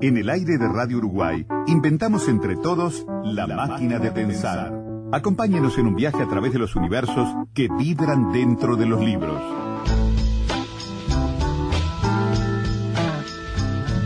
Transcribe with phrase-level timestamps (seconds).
[0.00, 4.72] En el aire de Radio Uruguay, inventamos entre todos la, máquina de pensar.
[5.10, 9.42] Acompáñenos en un viaje a través de los universos que vibran dentro de los libros.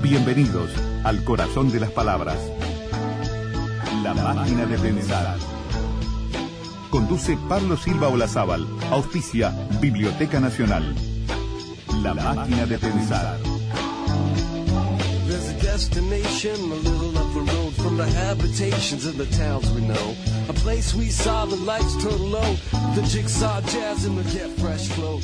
[0.03, 0.71] Bienvenidos
[1.05, 2.39] al corazón de las palabras.
[4.03, 5.52] La máquina de pensar.
[6.93, 8.67] Conduce Pablo Silva Olazábal.
[8.91, 10.95] Auspicia Biblioteca Nacional.
[12.03, 13.39] La máquina de pensar.
[15.27, 19.81] There's a destination a little up the road from the habitations of the towns we
[19.81, 20.15] know.
[20.51, 22.57] A place we saw the lights turn low,
[22.95, 25.21] the jigsaw jazz and the get fresh flow.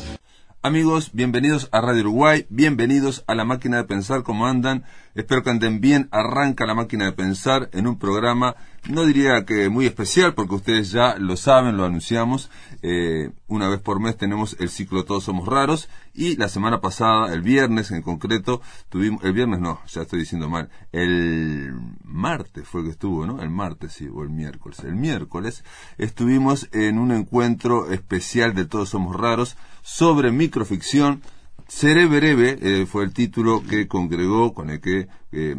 [0.62, 4.84] Amigos, bienvenidos a Radio Uruguay, bienvenidos a la máquina de pensar, ¿cómo andan?
[5.14, 6.08] Espero que anden bien.
[6.12, 8.56] Arranca la máquina de pensar en un programa,
[8.88, 12.50] no diría que muy especial, porque ustedes ya lo saben, lo anunciamos.
[12.82, 15.89] Eh, una vez por mes tenemos el ciclo Todos Somos Raros.
[16.14, 20.48] Y la semana pasada, el viernes en concreto, tuvimos, el viernes no, ya estoy diciendo
[20.48, 23.42] mal, el martes fue que estuvo, ¿no?
[23.42, 24.80] El martes, sí, o el miércoles.
[24.80, 25.64] El miércoles
[25.98, 31.22] estuvimos en un encuentro especial de Todos Somos Raros sobre microficción.
[31.69, 35.55] Seré breve eh, fue el título que congregó, con el que eh,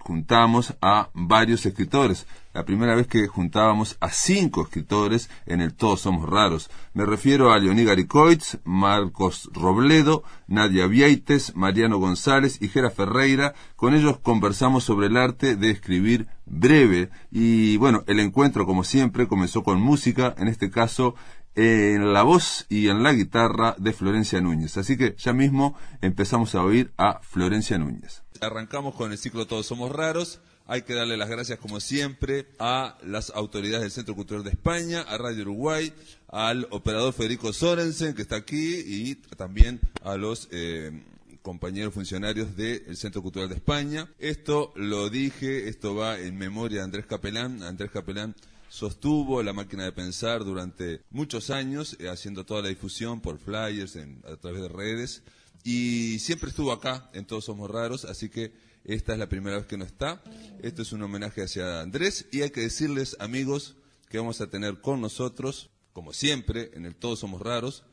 [0.00, 2.26] juntamos a varios escritores.
[2.52, 6.68] La primera vez que juntábamos a cinco escritores en el Todos Somos Raros.
[6.94, 13.54] Me refiero a Leoní Garicoitz, Marcos Robledo, Nadia Vieites, Mariano González y Gera Ferreira.
[13.76, 17.10] Con ellos conversamos sobre el arte de escribir breve.
[17.30, 21.14] Y bueno, el encuentro, como siempre, comenzó con música, en este caso
[21.54, 24.76] en la voz y en la guitarra de Florencia Núñez.
[24.76, 28.24] Así que ya mismo empezamos a oír a Florencia Núñez.
[28.40, 30.40] Arrancamos con el ciclo Todos Somos Raros.
[30.70, 35.00] Hay que darle las gracias, como siempre, a las autoridades del Centro Cultural de España,
[35.00, 35.92] a Radio Uruguay,
[36.28, 41.02] al operador Federico Sorensen, que está aquí, y también a los eh,
[41.42, 44.12] compañeros funcionarios del Centro Cultural de España.
[44.20, 47.64] Esto lo dije, esto va en memoria de Andrés Capelán.
[47.64, 48.36] Andrés Capelán
[48.68, 53.96] sostuvo la máquina de pensar durante muchos años, eh, haciendo toda la difusión por flyers,
[53.96, 55.24] a través de redes,
[55.64, 59.66] y siempre estuvo acá, en Todos Somos Raros, así que esta es la primera vez
[59.66, 60.22] que no está.
[60.62, 63.76] Esto es un homenaje hacia Andrés, y hay que decirles, amigos,
[64.08, 67.84] que vamos a tener con nosotros, como siempre, en el Todos Somos Raros,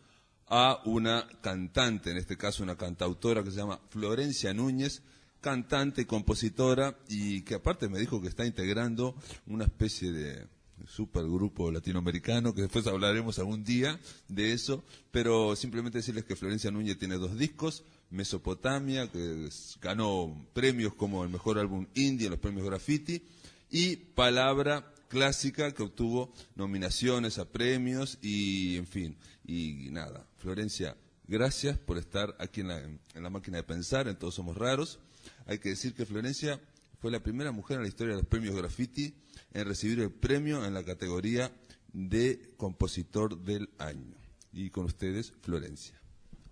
[0.47, 5.01] a una cantante, en este caso una cantautora que se llama Florencia Núñez,
[5.41, 9.15] cantante y compositora, y que aparte me dijo que está integrando
[9.45, 10.47] una especie de
[10.85, 16.97] supergrupo latinoamericano, que después hablaremos algún día de eso, pero simplemente decirles que Florencia Núñez
[16.97, 19.49] tiene dos discos, Mesopotamia, que
[19.81, 23.21] ganó premios como el mejor álbum indie en los premios Graffiti,
[23.69, 30.25] y Palabra Clásica, que obtuvo nominaciones a premios y, en fin, y nada.
[30.37, 30.95] Florencia,
[31.27, 34.99] gracias por estar aquí en la, en la máquina de pensar, en Todos Somos Raros.
[35.45, 36.59] Hay que decir que Florencia
[36.99, 39.13] fue la primera mujer en la historia de los premios Graffiti
[39.53, 41.51] en recibir el premio en la categoría
[41.93, 44.15] de compositor del año.
[44.51, 45.99] Y con ustedes, Florencia.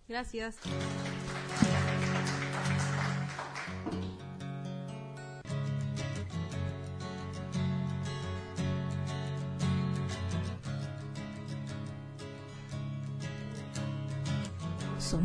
[0.07, 0.57] Gracias.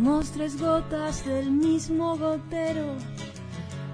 [0.02, 2.94] Somos tres gotas del mismo gotero,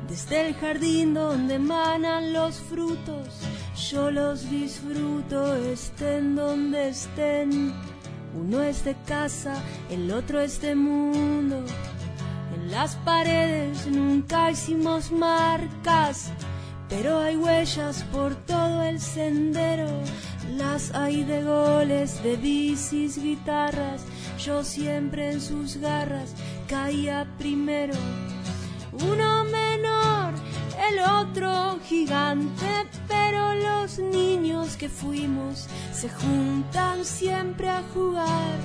[0.09, 3.43] desde el jardín donde emanan los frutos
[3.91, 7.75] yo los disfruto estén donde estén.
[8.35, 11.65] Uno es de casa, el otro es de mundo.
[12.55, 16.31] En las paredes nunca hicimos marcas,
[16.89, 19.89] pero hay huellas por todo el sendero.
[20.57, 24.05] Las hay de goles, de bicis, guitarras.
[24.39, 26.35] Yo siempre en sus garras
[26.69, 27.95] caía primero.
[28.93, 30.35] Uno menor
[30.91, 38.59] el otro gigante, pero los niños que fuimos se juntan siempre a jugar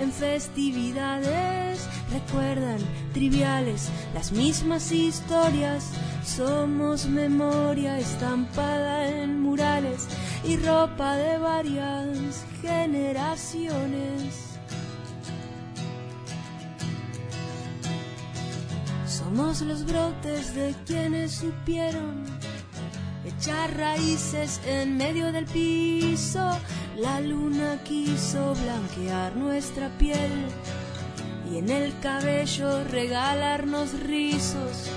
[0.00, 2.78] en festividades, recuerdan
[3.12, 5.90] triviales las mismas historias,
[6.24, 10.06] somos memoria estampada en murales
[10.44, 14.45] y ropa de varias generaciones.
[19.26, 22.24] Somos los brotes de quienes supieron
[23.24, 26.56] echar raíces en medio del piso.
[26.96, 30.30] La luna quiso blanquear nuestra piel
[31.50, 34.92] y en el cabello regalarnos rizos.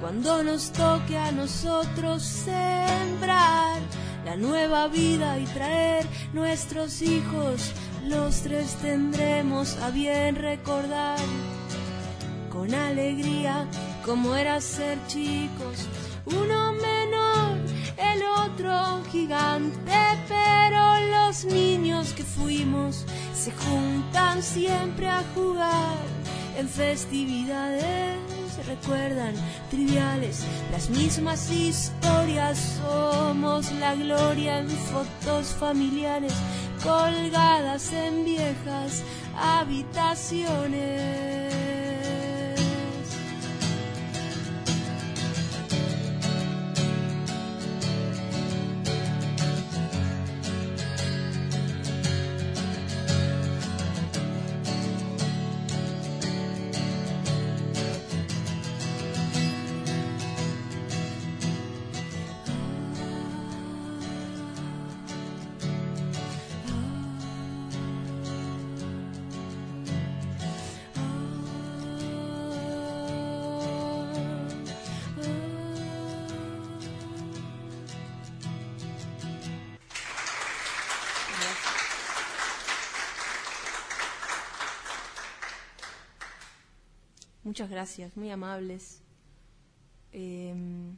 [0.00, 3.78] Cuando nos toque a nosotros sembrar
[4.24, 7.72] la nueva vida y traer nuestros hijos.
[8.06, 11.18] Los tres tendremos a bien recordar
[12.60, 13.66] con alegría
[14.04, 15.88] como era ser chicos.
[16.26, 17.56] Uno menor,
[17.96, 19.98] el otro gigante,
[20.28, 25.96] pero los niños que fuimos se juntan siempre a jugar.
[26.58, 28.18] En festividades
[28.66, 29.34] recuerdan
[29.70, 32.78] triviales las mismas historias.
[32.82, 36.34] Somos la gloria en fotos familiares
[36.82, 39.02] colgadas en viejas
[39.34, 41.69] habitaciones
[87.42, 89.00] Muchas gracias, muy amables.
[90.12, 90.96] Em,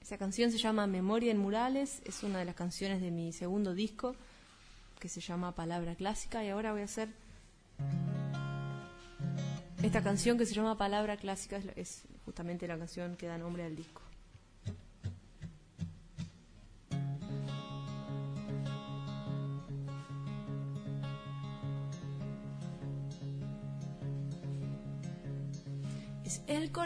[0.00, 3.74] esa canción se llama Memoria en Murales, es una de las canciones de mi segundo
[3.74, 4.14] disco
[5.00, 7.08] que se llama Palabra Clásica y ahora voy a hacer
[9.82, 13.74] esta canción que se llama Palabra Clásica, es justamente la canción que da nombre al
[13.74, 14.03] disco.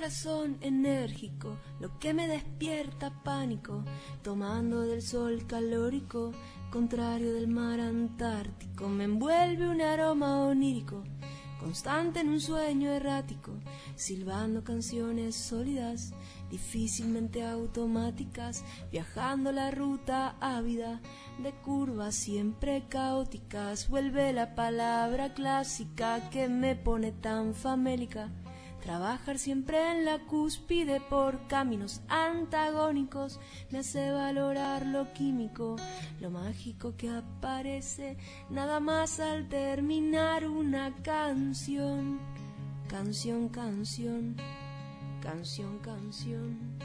[0.08, 3.84] Corazón enérgico, lo que me despierta pánico,
[4.22, 6.32] tomando del sol calórico,
[6.70, 11.04] contrario del mar antártico, me envuelve un aroma onírico,
[11.60, 13.52] constante en un sueño errático,
[13.96, 16.14] silbando canciones sólidas,
[16.48, 21.02] difícilmente automáticas, viajando la ruta ávida
[21.38, 28.30] de curvas siempre caóticas, vuelve la palabra clásica que me pone tan famélica
[28.82, 33.38] Trabajar siempre en la cúspide por caminos antagónicos
[33.70, 35.76] me hace valorar lo químico,
[36.20, 38.16] lo mágico que aparece
[38.50, 42.20] nada más al terminar una canción.
[42.88, 44.36] Canción, canción,
[45.20, 46.78] canción, canción.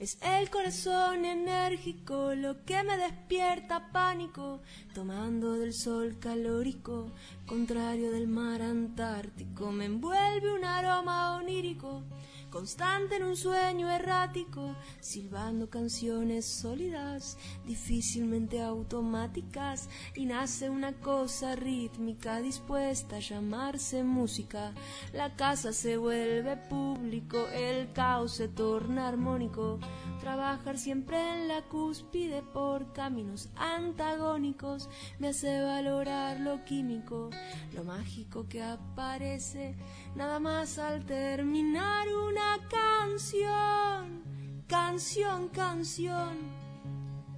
[0.00, 4.62] Es el corazón enérgico lo que me despierta pánico,
[4.94, 7.12] tomando del sol calórico,
[7.44, 12.02] contrario del mar antártico, me envuelve un aroma onírico
[12.50, 22.40] constante en un sueño errático, silbando canciones sólidas, difícilmente automáticas, y nace una cosa rítmica
[22.40, 24.72] dispuesta a llamarse música.
[25.12, 29.78] La casa se vuelve público, el caos se torna armónico,
[30.20, 34.88] trabajar siempre en la cúspide por caminos antagónicos
[35.18, 37.30] me hace valorar lo químico,
[37.74, 39.76] lo mágico que aparece
[40.14, 44.22] nada más al terminar una canción,
[44.66, 46.36] canción, canción,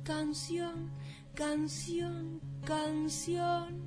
[0.04, 0.90] canción,
[1.34, 3.82] canción, canción.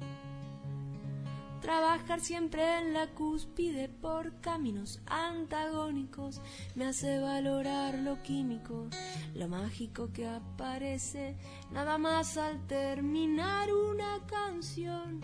[1.62, 6.40] Trabajar siempre en la cúspide por caminos antagónicos
[6.76, 8.88] me hace valorar lo químico,
[9.34, 11.36] lo mágico que aparece.
[11.72, 15.22] Nada más al terminar una canción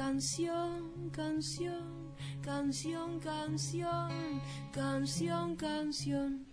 [0.00, 4.40] canción, canción, canción, canción,
[4.72, 6.46] canción, canción.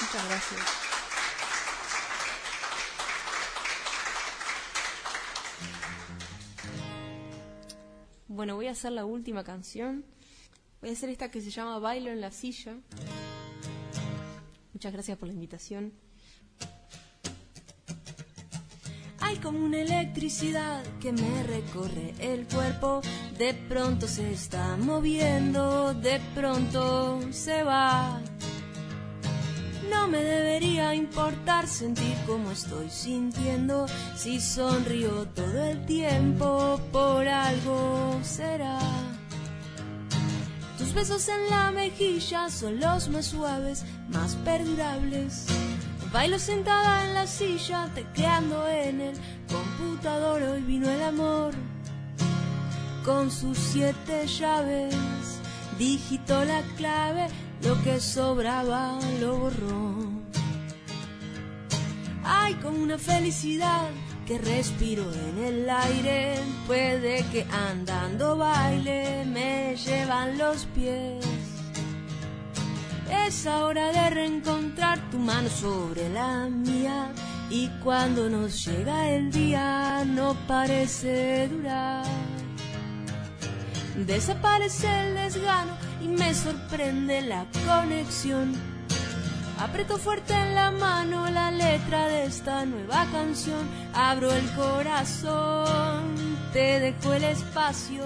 [0.00, 0.60] Muchas gracias.
[8.26, 10.04] Bueno, voy a hacer la última canción.
[10.80, 12.74] Voy a hacer esta que se llama Bailo en la silla.
[14.72, 15.92] Muchas gracias por la invitación.
[19.26, 23.00] Hay como una electricidad que me recorre el cuerpo,
[23.36, 28.20] de pronto se está moviendo, de pronto se va.
[29.90, 38.20] No me debería importar sentir como estoy sintiendo, si sonrío todo el tiempo, por algo
[38.22, 38.78] será.
[40.78, 45.46] Tus besos en la mejilla son los más suaves, más perdurables
[46.12, 49.16] Bailo sentada en la silla, tecleando en el
[49.50, 50.42] computador.
[50.42, 51.52] Hoy vino el amor
[53.04, 54.94] con sus siete llaves.
[55.78, 57.28] Digitó la clave
[57.62, 59.96] lo que sobraba lo borró.
[62.24, 63.88] Hay como una felicidad
[64.26, 66.34] que respiro en el aire,
[66.66, 71.24] puede que andando baile me llevan los pies.
[73.26, 77.10] Es hora de reencontrar tu mano sobre la mía
[77.50, 82.04] y cuando nos llega el día no parece durar.
[83.96, 88.54] Desaparece el desgano y me sorprende la conexión.
[89.58, 93.68] Aprieto fuerte en la mano la letra de esta nueva canción.
[93.92, 96.14] Abro el corazón,
[96.52, 98.04] te dejo el espacio.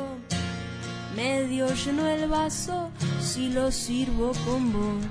[1.14, 2.90] Medio lleno el vaso
[3.20, 5.06] si lo sirvo con vos.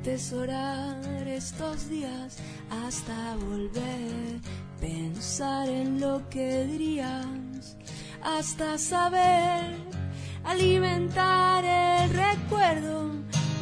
[0.00, 2.38] Atesorar estos días
[2.84, 4.40] hasta volver
[4.80, 7.76] pensar en lo que dirías
[8.22, 9.74] hasta saber
[10.44, 13.10] alimentar el recuerdo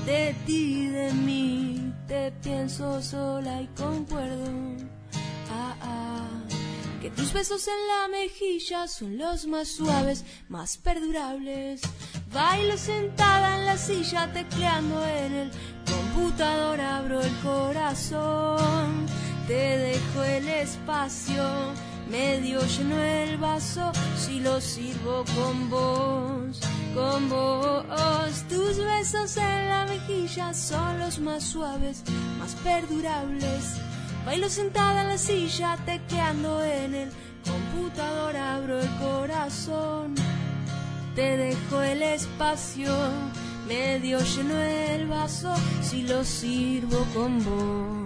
[0.07, 1.93] de ti y de mí.
[2.07, 4.84] Te pienso sola y concuerdo.
[7.17, 11.81] Tus besos en la mejilla son los más suaves, más perdurables.
[12.33, 15.51] Bailo sentada en la silla tecleando en el
[15.87, 19.07] computador, abro el corazón
[19.47, 21.45] te dejo el espacio,
[22.11, 26.61] medio lleno el vaso, si lo sirvo con vos,
[26.95, 27.85] con vos.
[28.49, 32.03] Tus besos en la mejilla son los más suaves,
[32.39, 33.75] más perdurables.
[34.25, 37.11] Bailo sentada en la silla, tequeando en el
[37.45, 40.15] computador, abro el corazón,
[41.15, 42.93] te dejo el espacio.
[43.69, 48.05] Medio lleno el vaso, si lo sirvo con vos.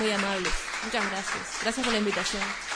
[0.00, 0.52] muy amables.
[0.84, 1.58] Muchas gracias.
[1.62, 2.69] Gracias por la invitación.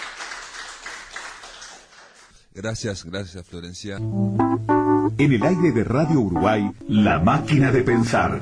[2.54, 3.96] Gracias, gracias Florencia.
[3.96, 8.38] En el aire de Radio Uruguay, La Máquina de Pensar.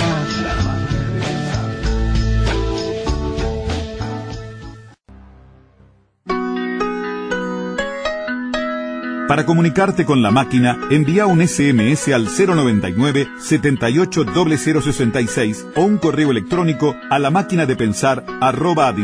[9.28, 16.94] Para comunicarte con la máquina, envía un SMS al 099 780066 o un correo electrónico
[17.08, 18.94] a la máquina de pensar arroba.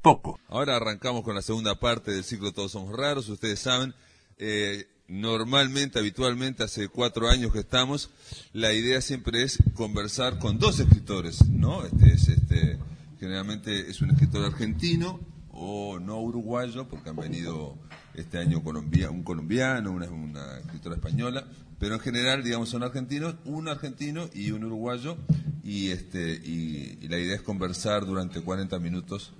[0.00, 0.38] poco.
[0.48, 3.28] Ahora arrancamos con la segunda parte del ciclo Todos Somos Raros.
[3.28, 3.96] Ustedes saben,
[4.42, 8.10] eh, normalmente, habitualmente, hace cuatro años que estamos,
[8.54, 11.84] la idea siempre es conversar con dos escritores, ¿no?
[11.84, 12.78] Este es, este,
[13.18, 15.20] generalmente es un escritor argentino
[15.52, 17.76] o no uruguayo, porque han venido
[18.14, 21.46] este año un colombiano, una, escritora española,
[21.78, 25.18] pero en general, digamos, son argentinos, un argentino y un uruguayo,
[25.62, 29.32] y, este, y, la idea es conversar durante 40 minutos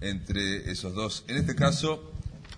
[0.00, 1.24] entre esos dos.
[1.28, 2.15] En este caso,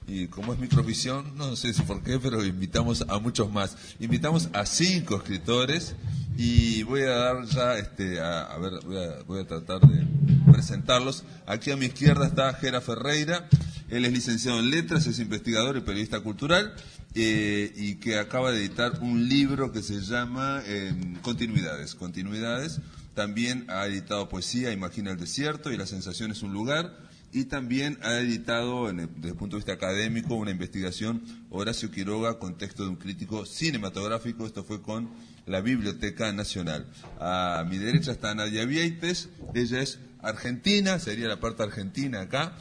[0.08, 3.76] y como es microvisión, no sé si por qué, pero invitamos a muchos más.
[4.00, 5.94] Invitamos a cinco escritores
[6.36, 10.06] y voy a dar ya, este, a, ver, voy a, voy a, tratar de
[10.50, 11.24] presentarlos.
[11.46, 13.48] Aquí a mi izquierda está Jera Ferreira,
[13.90, 16.74] él es licenciado en letras, es investigador y periodista cultural
[17.14, 21.94] eh, y que acaba de editar un libro que se llama em, Continuidades.
[21.94, 22.80] Continuidades.
[23.14, 27.07] También ha editado poesía, Imagina el desierto y La sensación es un lugar.
[27.32, 32.84] Y también ha editado, desde el punto de vista académico, una investigación Horacio Quiroga, contexto
[32.84, 34.46] de un crítico cinematográfico.
[34.46, 35.10] Esto fue con
[35.46, 36.86] la Biblioteca Nacional.
[37.20, 42.56] A mi derecha está Nadia Vieites, ella es argentina, sería la parte argentina acá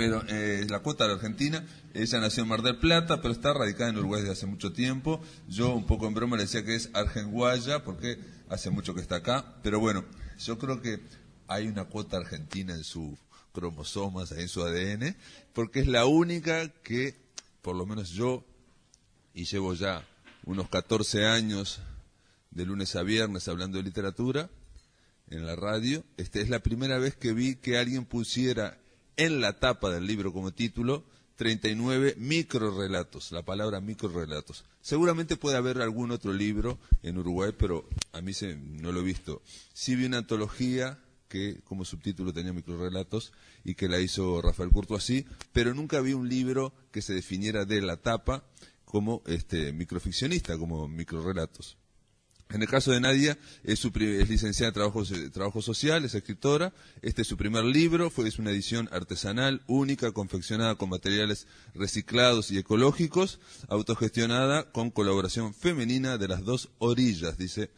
[0.00, 1.62] pero eh, la cuota de Argentina.
[1.92, 5.20] Ella nació en Mar del Plata, pero está radicada en Uruguay desde hace mucho tiempo.
[5.46, 8.18] Yo, un poco en broma, le decía que es argenguaya, porque
[8.48, 9.56] hace mucho que está acá.
[9.62, 10.06] Pero bueno,
[10.38, 11.00] yo creo que
[11.48, 13.18] hay una cuota argentina en sus
[13.52, 15.16] cromosomas, en su ADN,
[15.52, 17.16] porque es la única que,
[17.62, 18.44] por lo menos yo,
[19.34, 20.06] y llevo ya
[20.44, 21.80] unos 14 años
[22.50, 24.50] de lunes a viernes hablando de literatura
[25.28, 28.78] en la radio, este es la primera vez que vi que alguien pusiera
[29.16, 31.04] en la tapa del libro como título
[31.36, 34.64] 39 microrelatos, la palabra microrelatos.
[34.82, 39.04] Seguramente puede haber algún otro libro en Uruguay, pero a mí se, no lo he
[39.04, 39.40] visto.
[39.72, 40.98] Sí vi una antología
[41.30, 43.32] que como subtítulo tenía microrelatos
[43.64, 47.80] y que la hizo Rafael Courtoisy, pero nunca vi un libro que se definiera de
[47.80, 48.44] la tapa
[48.84, 51.78] como este microficcionista, como microrelatos.
[52.50, 53.84] En el caso de Nadia, es,
[54.28, 56.72] licenciada en trabajo, trabajo, social, es escritora.
[57.00, 62.50] Este es su primer libro, fue es una edición artesanal, única, confeccionada con materiales reciclados
[62.50, 67.70] y ecológicos, autogestionada con colaboración femenina de las dos orillas, dice.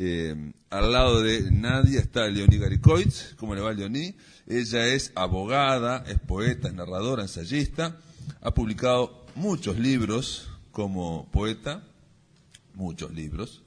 [0.00, 3.34] Eh, al lado de Nadia está Leonie Garicoitz.
[3.36, 4.14] ¿Cómo le va Leonie?
[4.46, 7.98] Ella es abogada, es poeta, es narradora, ensayista.
[8.40, 11.82] Ha publicado muchos libros como poeta,
[12.74, 13.62] muchos libros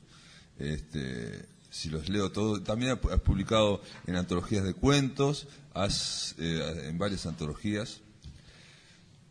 [0.62, 6.98] este, si los leo todos, también has publicado en antologías de cuentos, has, eh, en
[6.98, 8.02] varias antologías.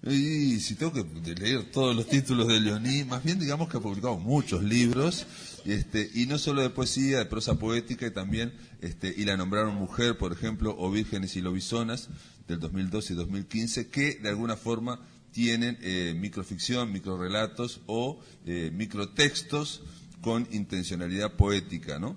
[0.02, 1.04] Y si tengo que
[1.34, 5.26] leer todos los títulos de Leoní, más bien digamos que ha publicado muchos libros,
[5.66, 9.74] este, y no solo de poesía, de prosa poética, y también, este, y la nombraron
[9.74, 12.08] mujer, por ejemplo, o Vírgenes y Lobisonas,
[12.48, 19.82] del 2012 y 2015, que de alguna forma tienen eh, microficción, microrelatos o eh, microtextos
[20.22, 22.16] con intencionalidad poética, ¿no?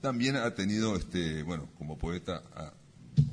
[0.00, 2.42] También ha tenido, este, bueno, como poeta,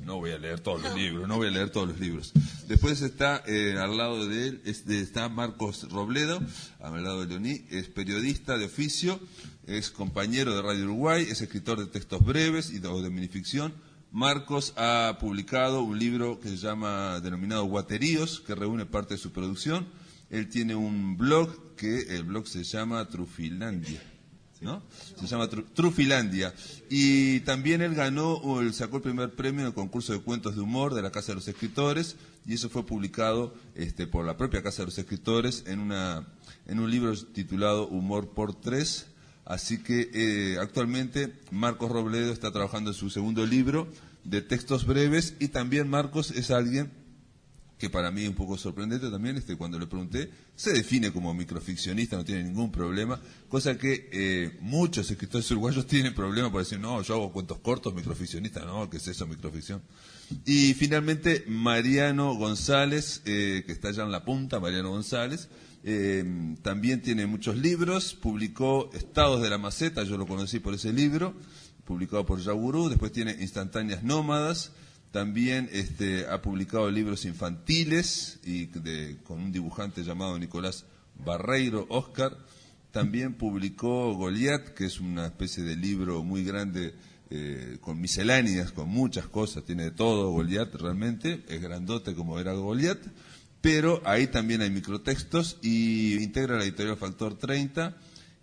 [0.04, 2.32] no voy a leer todos los libros, no voy a leer todos los libros.
[2.66, 6.40] Después está eh, al lado de él, está Marcos Robledo,
[6.80, 9.20] al lado de Leoní, es periodista de oficio,
[9.66, 13.74] es compañero de Radio Uruguay, es escritor de textos breves y de, minificción.
[14.12, 19.32] Marcos ha publicado un libro que se llama, denominado Guateríos, que reúne parte de su
[19.32, 19.86] producción
[20.30, 24.00] él tiene un blog que el blog se llama Trufilandia.
[24.60, 24.82] ¿No?
[25.18, 26.54] Se llama Trufilandia.
[26.88, 30.60] Y también él ganó, él sacó el primer premio en el concurso de cuentos de
[30.60, 34.62] humor de la Casa de los Escritores, y eso fue publicado este, por la propia
[34.62, 36.26] Casa de los Escritores en, una,
[36.66, 39.06] en un libro titulado Humor por Tres.
[39.44, 43.88] Así que eh, actualmente Marcos Robledo está trabajando en su segundo libro
[44.22, 46.92] de textos breves y también Marcos es alguien
[47.80, 51.32] que para mí es un poco sorprendente también, este, cuando le pregunté, se define como
[51.32, 56.78] microficcionista, no tiene ningún problema, cosa que eh, muchos escritores uruguayos tienen problema por decir,
[56.78, 59.80] no, yo hago cuentos cortos, microficcionista, no, ¿qué es eso, microficción?
[60.44, 65.48] Y finalmente, Mariano González, eh, que está allá en la punta, Mariano González,
[65.82, 66.22] eh,
[66.60, 71.34] también tiene muchos libros, publicó Estados de la Maceta, yo lo conocí por ese libro,
[71.86, 74.72] publicado por Yagurú, después tiene Instantáneas Nómadas,
[75.10, 78.66] también este, ha publicado libros infantiles y
[79.24, 80.84] con un dibujante llamado Nicolás
[81.24, 82.36] Barreiro Oscar.
[82.92, 86.94] También publicó Goliat, que es una especie de libro muy grande
[87.30, 92.52] eh, con misceláneas, con muchas cosas, tiene de todo Goliat realmente, es grandote como era
[92.54, 92.98] Goliat,
[93.60, 97.96] pero ahí también hay microtextos y integra la editorial Factor 30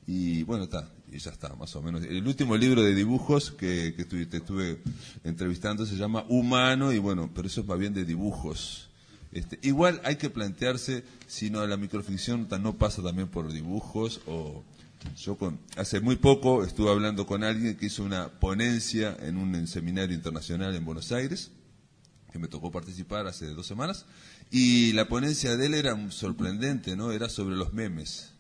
[0.06, 2.04] y bueno, está, y ya está, más o menos.
[2.04, 4.80] El último libro de dibujos que, que te estuve
[5.24, 8.88] entrevistando se llama Humano, y bueno, pero eso es más bien de dibujos.
[9.32, 14.64] Este, igual hay que plantearse si no la microficción no pasa también por dibujos o
[15.18, 19.68] yo con, hace muy poco estuve hablando con alguien que hizo una ponencia en un
[19.68, 21.52] seminario internacional en Buenos Aires
[22.32, 24.06] que me tocó participar hace dos semanas
[24.50, 27.12] y la ponencia de él era sorprendente, ¿no?
[27.12, 28.32] Era sobre los memes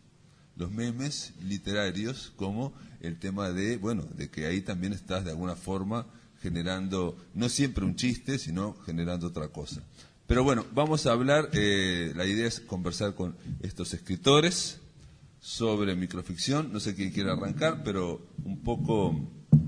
[0.57, 5.55] los memes literarios como el tema de, bueno, de que ahí también estás de alguna
[5.55, 6.07] forma
[6.41, 9.81] generando, no siempre un chiste, sino generando otra cosa.
[10.27, 14.79] Pero bueno, vamos a hablar, eh, la idea es conversar con estos escritores
[15.39, 19.15] sobre microficción, no sé quién quiere arrancar, pero un poco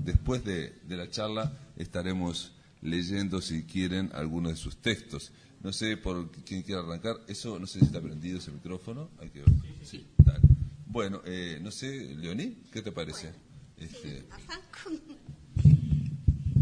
[0.04, 5.32] después de, la charla estaremos leyendo, si quieren, algunos de sus textos.
[5.62, 9.30] No sé por quién quiere arrancar, eso no sé si está prendido ese micrófono, hay
[9.30, 9.50] que ver.
[9.82, 10.49] Sí, dale.
[10.90, 13.32] Bueno, eh, no sé, Leoní, ¿qué te parece?
[13.76, 14.26] Este...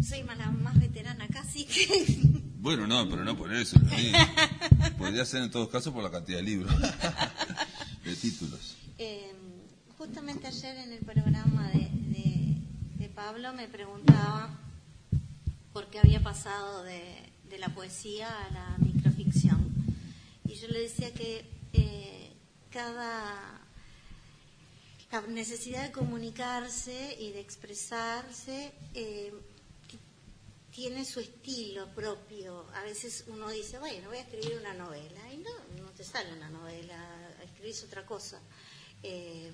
[0.06, 2.20] Soy la más veterana casi que...
[2.60, 4.12] Bueno, no, pero no por eso, Leoní.
[4.98, 6.70] Podría ser en todos casos por la cantidad de libros,
[8.04, 8.76] de títulos.
[8.98, 9.32] Eh,
[9.96, 11.88] justamente ayer en el programa de,
[12.98, 14.58] de, Pablo me preguntaba
[15.72, 19.72] por qué había pasado de, de, la poesía a la microficción.
[20.44, 22.32] Y yo le decía que eh,
[22.70, 23.58] cada
[25.10, 29.32] la necesidad de comunicarse y de expresarse eh,
[30.70, 32.66] tiene su estilo propio.
[32.74, 35.50] A veces uno dice, bueno, voy a escribir una novela, y no,
[35.82, 38.40] no te sale una novela, escribís otra cosa.
[39.02, 39.50] Eh,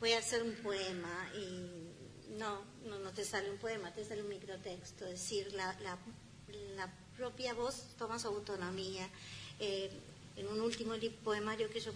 [0.00, 4.28] voy a hacer un poema y no, no, te sale un poema, te sale un
[4.28, 5.06] microtexto.
[5.06, 5.98] Es decir, la, la,
[7.16, 9.08] propia voz toma su autonomía.
[9.60, 9.90] Eh,
[10.36, 11.92] en un último poemario que yo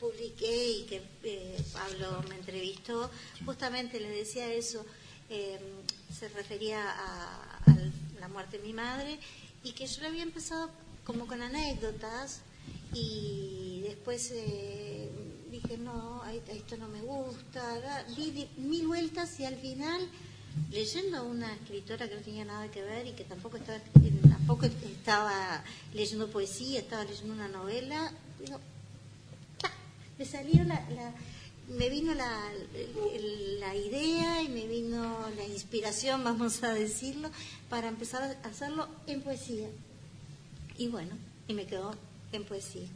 [0.00, 3.10] publiqué y que eh, Pablo me entrevistó,
[3.44, 4.84] justamente le decía eso,
[5.28, 5.60] em,
[6.12, 6.82] se refería
[7.66, 9.18] al la muerte de mi madre,
[9.64, 10.70] y que yo lo había empezado
[11.04, 12.42] como con anécdotas,
[12.92, 15.10] y después eh,
[15.50, 20.08] dije, no, esto no me gusta, di mil vueltas y al final
[20.70, 23.78] leyendo a una escritora que no tenía nada que ver y que tampoco estaba,
[24.28, 25.62] tampoco estaba
[25.94, 28.12] leyendo poesía, estaba leyendo una novela,
[28.44, 28.58] digo,
[30.20, 30.78] me salió la,
[31.78, 32.30] me vino la,
[33.58, 37.30] la, idea y me vino la inspiración, vamos a decirlo,
[37.70, 39.68] para empezar a hacerlo en poesía.
[40.76, 41.16] Y bueno,
[41.48, 41.96] y me quedó
[42.32, 42.86] en poesía.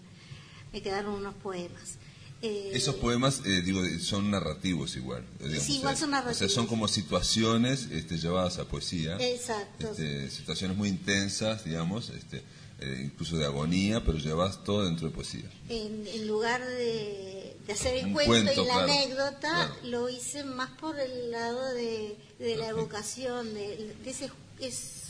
[0.75, 1.97] Me quedaron unos poemas.
[2.43, 5.25] Eh, Esos poemas, eh, digo, son narrativos igual.
[5.59, 6.37] sí, igual son narrativos.
[6.37, 9.17] O sea, son como situaciones este, llevadas a poesía.
[9.19, 9.93] Exacto.
[9.93, 12.43] Este, situaciones muy intensas, digamos, este,
[12.81, 15.51] eh, incluso de agonía, pero llevas todo dentro de poesía.
[15.69, 21.73] En, lugar de, hacer el cuento, y la anécdota, lo hice más por el lado
[21.75, 25.05] de, la evocación, de, ese, es,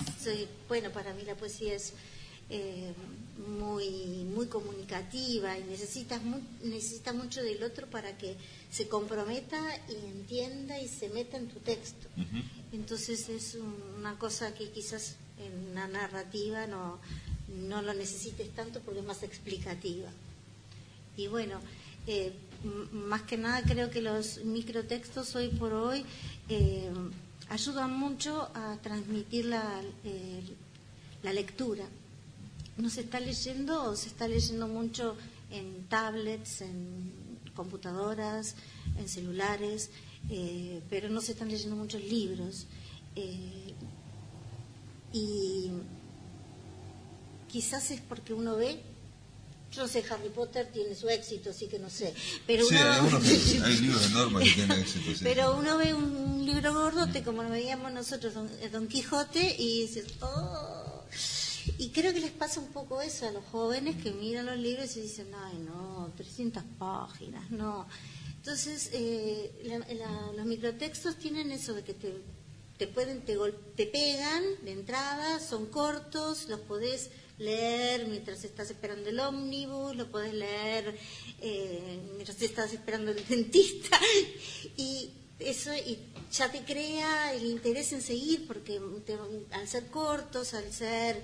[0.69, 1.95] bueno, para mí la poesía es
[3.37, 6.21] muy muy comunicativa y necesitas
[6.63, 8.37] necesita mucho del otro para que
[8.71, 12.09] se comprometa y entienda y se meta en tu texto.
[12.73, 13.57] Entonces es
[13.99, 17.01] una cosa que quizás en una narrativa no,
[17.55, 20.09] no lo necesites tanto porque es más explicativa.
[21.17, 21.61] Y bueno,
[22.07, 22.33] eh,
[22.93, 26.05] más que nada creo que los microtextos hoy por hoy
[26.49, 26.91] eh,
[27.49, 29.83] ayudan mucho a transmitir la,
[31.23, 31.85] la lectura
[32.77, 35.17] no se está leyendo o se está leyendo mucho
[35.51, 37.13] en tablets, en
[37.55, 38.57] computadoras,
[38.99, 39.91] en celulares,
[40.29, 42.67] eh, pero no se están leyendo muchos libros.
[45.13, 45.71] Y
[47.55, 48.81] quizás es porque uno ve,
[49.71, 52.13] yo no sé, Harry Potter tiene su éxito, así que no sé.
[52.49, 52.75] Pero sí,
[53.65, 55.21] hay, libros enormes que tienen éxito.
[55.23, 60.07] pero uno ve un libro gordote, como lo veíamos nosotros, Don, Don Quijote, y dices,
[60.21, 61.05] oh
[61.79, 64.97] y creo que les pasa un poco eso a los jóvenes que miran los libros
[64.97, 67.87] y dicen, ay, no, 300 páginas, no.
[68.37, 69.81] Entonces, eh,
[70.37, 72.21] los microtextos tienen eso de que te,
[72.79, 73.37] te pueden, te,
[73.77, 80.11] te pegan de entrada, son cortos, los podés leer mientras estás esperando el ómnibus, lo
[80.11, 80.97] podés leer
[81.41, 83.99] eh, mientras estás esperando el dentista.
[84.77, 85.99] Y eso y
[86.33, 88.81] ya te crea el interés en seguir porque
[89.53, 91.23] al ser cortos, al ser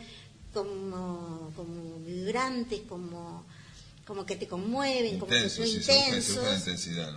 [0.53, 3.45] como, como vibrantes, como,
[4.11, 6.67] como que te conmueven, como que son intensos,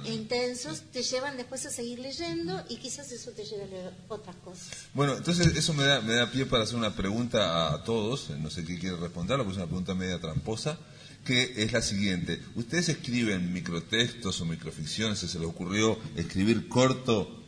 [0.06, 4.36] intensos, te llevan después a seguir leyendo y quizás eso te lleve a leer otras
[4.36, 4.68] cosas.
[4.94, 8.52] Bueno, entonces eso me da, me da pie para hacer una pregunta a todos, no
[8.52, 10.78] sé qué quiere responderlo, porque es una pregunta media tramposa,
[11.26, 12.40] que es la siguiente.
[12.54, 15.18] ¿Ustedes escriben microtextos o microficciones?
[15.18, 17.44] ¿Se les ocurrió escribir corto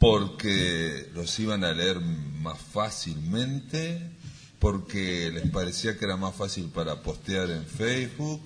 [0.00, 4.17] porque los iban a leer más fácilmente?
[4.58, 8.40] Porque les parecía que era más fácil para postear en Facebook,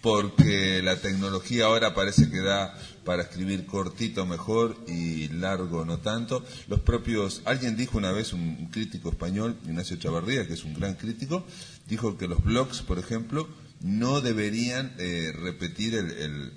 [0.00, 6.44] porque la tecnología ahora parece que da para escribir cortito mejor y largo no tanto.
[6.68, 10.94] Los propios, alguien dijo una vez, un crítico español, Ignacio Chavarría, que es un gran
[10.94, 11.46] crítico,
[11.88, 13.48] dijo que los blogs, por ejemplo,
[13.80, 16.52] no deberían eh, repetir el,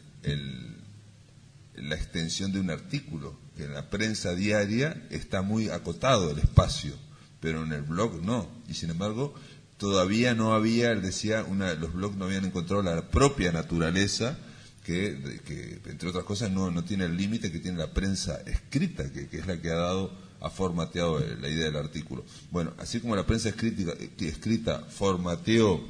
[1.75, 7.06] la extensión de un artículo, que en la prensa diaria está muy acotado el espacio
[7.39, 8.47] pero en el blog no.
[8.67, 9.33] Y sin embargo,
[9.77, 14.37] todavía no había, él decía, una, los blogs no habían encontrado la propia naturaleza
[14.83, 19.11] que, que entre otras cosas, no, no tiene el límite que tiene la prensa escrita,
[19.11, 22.23] que, es la que ha dado, ha formateado la idea del artículo.
[22.51, 25.83] Bueno, así como la prensa escrita, escrita formateó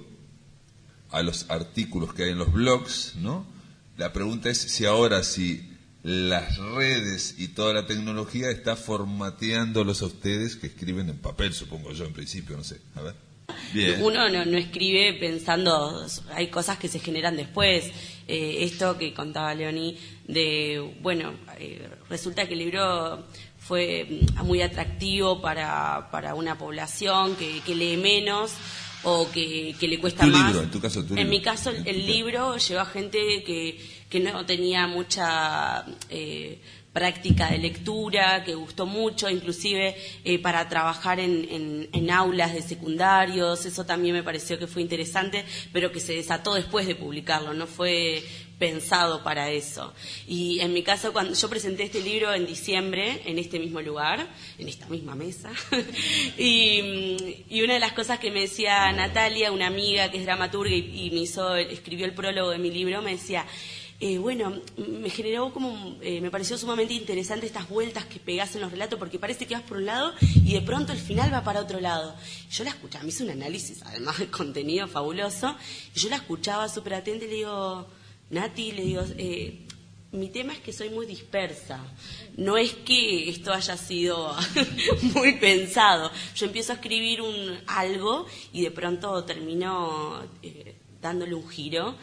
[1.12, 3.46] a los artículos que hay en los blogs, ¿no?
[3.98, 10.06] La pregunta es si ahora, si las redes y toda la tecnología está formateándolos a
[10.06, 12.80] ustedes que escriben en papel, supongo yo en principio, no sé.
[12.96, 13.16] A ver.
[14.02, 17.92] Uno no, escribe pensando, hay cosas que se generan después.
[18.28, 23.26] Eh, esto que contaba Leoní, de, bueno, eh, resulta que el libro
[23.58, 28.52] fue muy atractivo para, para una población que, que lee menos
[29.04, 30.56] o que, le cuesta más.
[30.56, 33.80] en tu caso, En mi caso, el, libro lleva gente que,
[34.10, 36.60] que no tenía mucha eh,
[36.98, 43.86] práctica de lectura, que gustó mucho, inclusive eh, para trabajar en, aulas de secundarios, eso
[43.86, 48.24] también me pareció que fue interesante, pero que se desató después de publicarlo, no fue
[48.58, 49.94] pensado para eso.
[50.28, 54.28] Y en mi caso, cuando yo presenté este libro en diciembre, en este mismo lugar,
[54.58, 55.52] en esta misma mesa,
[56.40, 61.12] y, una de las cosas que me decía Natalia, una amiga que es dramaturga y,
[61.12, 63.46] me hizo, escribió el prólogo de mi libro, me decía,
[64.00, 68.62] eh, bueno, me generó como, eh, me pareció sumamente interesante estas vueltas que pegás en
[68.62, 71.44] los relatos, porque parece que vas por un lado y de pronto el final va
[71.44, 72.16] para otro lado.
[72.52, 75.56] Yo la escuchaba, me hice un análisis, además de contenido fabuloso,
[75.96, 77.88] y yo la escuchaba súper atenta y le digo,
[78.30, 79.66] Nati, le digo, eh,
[80.12, 81.80] mi tema es que soy muy dispersa.
[82.38, 84.36] No es que esto haya sido
[85.16, 86.12] muy pensado.
[86.36, 91.96] Yo empiezo a escribir un algo y de pronto termino eh, dándole un giro.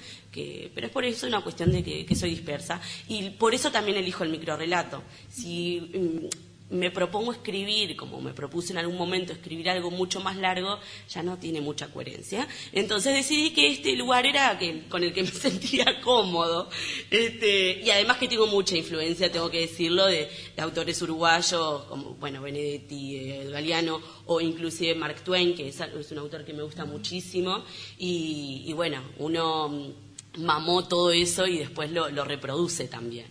[0.75, 2.81] Pero es por eso una cuestión de que, soy dispersa.
[3.09, 5.03] Y por eso también elijo el microrelato.
[5.29, 6.27] Si mm,
[6.71, 11.23] me propongo escribir, como me propuse en algún momento escribir algo mucho más largo, ya
[11.23, 12.49] no tiene mucha coherencia.
[12.73, 16.69] Entonces decidí que este lugar era con el que me sentía cómodo.
[17.11, 22.41] Este, y además que tengo mucha influencia, tengo que decirlo, de, autores uruguayos como, bueno,
[22.41, 27.65] Benedetti, eh, Galeano, o inclusive Mark Twain, que es, un autor que me gusta muchísimo.
[27.99, 30.04] Y, y bueno, uno mm,
[30.39, 33.27] mamó todo eso y después lo, reproduce también.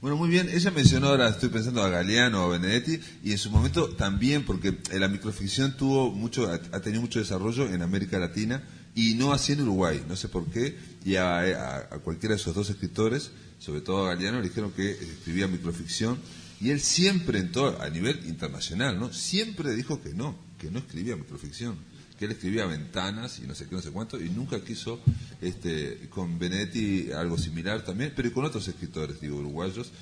[0.00, 0.48] Bueno, muy bien.
[0.48, 4.78] Ella mencionó ahora, estoy pensando a Galeano, a Benedetti, y en su momento también, porque
[4.90, 8.62] eh, la microficción tuvo mucho, ha tenido mucho desarrollo en América Latina
[8.94, 10.02] y no así en Uruguay.
[10.08, 10.78] No sé por qué.
[11.04, 14.70] Y a, a, a cualquiera de esos dos escritores, sobre todo a Galeano, le dijeron
[14.70, 16.18] que escribía microficción.
[16.60, 19.12] Y él siempre, en todo, a nivel internacional, ¿no?
[19.12, 21.76] Siempre dijo que no, que no escribía microficción
[22.18, 25.00] que él escribía ventanas y no sé qué, no sé cuánto, y nunca quiso,
[25.40, 29.92] este, con Benedetti algo similar también, pero con otros escritores, digo, uruguayos.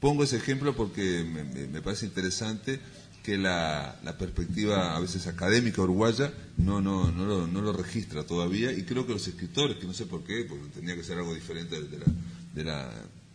[0.00, 2.80] Pongo ese ejemplo porque me, parece interesante
[3.22, 8.72] que la, perspectiva a veces académica uruguaya no, no, no, lo, no lo registra todavía,
[8.72, 11.32] y creo que los escritores, que no sé por qué, porque tendría que ser algo
[11.32, 12.06] diferente de la,
[12.54, 12.90] de la,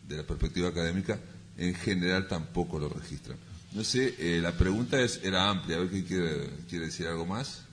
[0.08, 1.18] de la perspectiva académica,
[1.58, 3.38] en general tampoco lo registran.
[3.72, 7.26] No sé, eh, la pregunta es, era amplia, a ver qué quiere, quiere decir algo
[7.26, 7.67] más.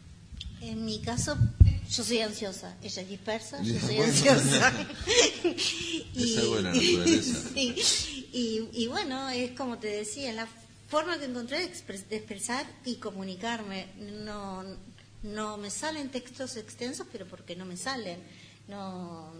[0.60, 1.36] En mi caso,
[1.90, 2.76] yo soy ansiosa.
[2.82, 4.72] Ella es dispersa, yo soy ansiosa.
[6.14, 7.50] y, Esa buena naturaleza.
[7.54, 7.74] Sí,
[8.32, 10.48] y, y, bueno, es como te decía, la
[10.88, 13.86] forma que encontré de, expres, de expresar y comunicarme.
[13.98, 14.64] No,
[15.22, 18.18] no me salen textos extensos, pero porque no me salen.
[18.68, 19.32] No,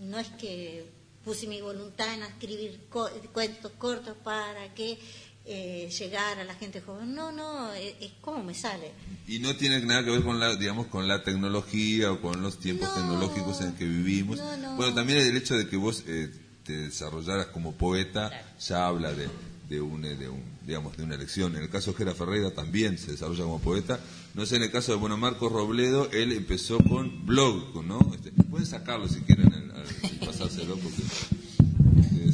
[0.00, 0.86] no es que
[1.24, 4.98] puse mi voluntad en escribir co cuentos cortos para que
[5.46, 7.14] eh, llegar a la gente joven.
[7.14, 8.92] No, no, es, es, como me sale.
[9.28, 12.58] Y no tiene nada que ver con la, digamos, con la tecnología o con los
[12.58, 14.38] tiempos No, tecnológicos en que vivimos.
[14.38, 14.76] no, no.
[14.76, 16.30] Bueno, también el hecho de que vos eh,
[16.64, 18.46] te desarrollaras como poeta Claro.
[18.58, 19.28] ya habla de,
[19.68, 21.54] de, un, de, un, digamos, de una elección.
[21.56, 24.00] En el caso de Gera Ferreira también se desarrolla como poeta.
[24.34, 27.98] No sé, en el caso de bueno, Marcos Robledo, él empezó con blog, ¿no?
[28.14, 31.02] Este, pueden sacarlo si quieren el- al- y pasárselo porque...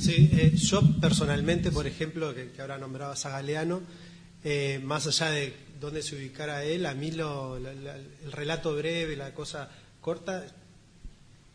[0.01, 3.83] Sí, eh, yo personalmente, por ejemplo, que, que ahora nombrabas a Galeano,
[4.45, 8.75] eh, más allá de dónde se ubicara él, a mí lo, la- la- el relato
[8.75, 10.47] breve, la cosa corta,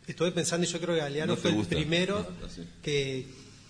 [0.08, 2.48] estuve pensando y yo creo que Galeano No fue el primero no,
[2.84, 3.26] que,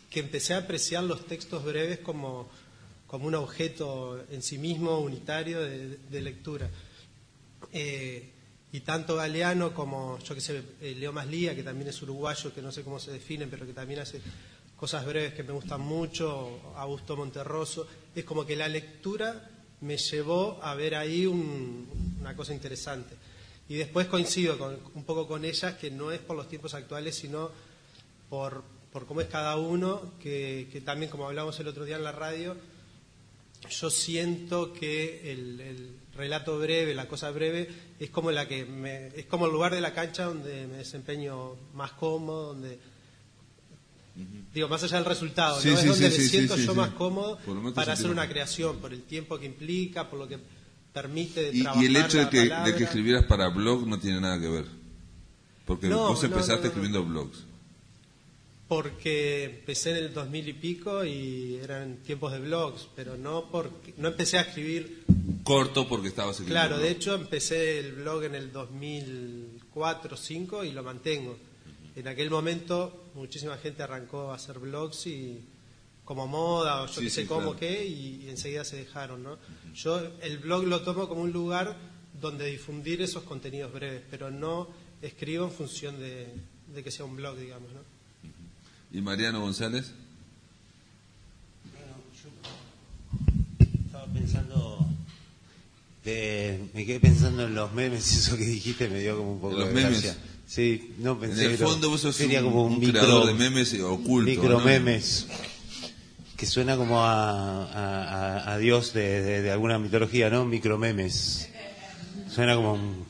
[0.09, 2.49] que empecé a apreciar los textos breves como,
[3.07, 6.69] como un objeto en sí mismo unitario de, de lectura.
[7.71, 8.29] Eh,
[8.73, 12.61] y tanto Galeano como, yo que sé, eh, Leo Maslía, que también es uruguayo, que
[12.61, 14.19] no sé cómo se define, pero que también hace
[14.75, 19.49] cosas breves que me gustan mucho, Augusto Monterroso, es como que la lectura
[19.81, 23.15] me llevó a ver ahí un- una cosa interesante.
[23.69, 27.15] Y después coincido con- un poco con ellas, que no es por los tiempos actuales,
[27.15, 27.49] sino
[28.29, 28.63] por,
[29.07, 32.55] cómo es cada uno, que, también, como hablamos el otro día en la radio,
[33.69, 37.67] yo siento que el, el relato breve, la cosa breve,
[37.99, 41.55] es como la que me, es como el lugar de la cancha donde me desempeño
[41.73, 42.77] más cómodo, donde
[44.53, 45.77] digo más allá del resultado, Sí, ¿no?
[45.77, 47.37] sí, es donde sí, me siento yo más cómodo
[47.73, 50.39] para hacer una creación, por el tiempo que implica, por lo que
[50.93, 54.21] permite Y, trabajar y el hecho de que, de que escribieras para blog no tiene
[54.21, 54.65] nada que ver.
[55.65, 56.67] Porque No, vos empezaste no, no, no.
[56.67, 57.43] escribiendo blogs.
[58.67, 63.93] Porque empecé en el 2000 y pico y eran tiempos de blogs, pero no porque
[63.97, 65.03] no empecé a escribir
[65.43, 70.71] Corto porque estabas escribiendo Claro, de hecho empecé el blog en el 2004 2005 y
[70.71, 71.37] lo mantengo.
[71.95, 75.39] En aquel momento muchísima gente arrancó a hacer blogs y
[76.03, 77.57] como moda o yo Sí, qué sé sí, cómo claro.
[77.59, 79.37] qué y, y enseguida se dejaron, ¿no?
[79.73, 81.75] Yo el blog lo tomo como un lugar
[82.21, 84.67] donde difundir esos contenidos breves, pero no
[85.01, 86.27] escribo en función de,
[86.73, 87.79] de que sea un blog, digamos, ¿no?
[88.91, 89.91] ¿Y Mariano González?
[93.85, 94.85] Estaba pensando,
[96.03, 99.53] de- me quedé pensando en los memes, eso que dijiste me dio como un poco
[99.53, 100.01] ¿En los de memes?
[100.03, 100.21] gracia.
[100.47, 103.25] Sí, no pensé en el fondo vos sos sería un, como un, un micro, creador
[103.27, 104.29] de memes oculto.
[104.29, 104.59] micro ¿no?
[104.59, 105.27] memes,
[106.37, 108.03] que suena como a, a-
[108.43, 110.45] a- a Dios de, de- de alguna mitología, ¿no?
[110.45, 111.49] Micro memes.
[112.29, 113.05] Suena como un...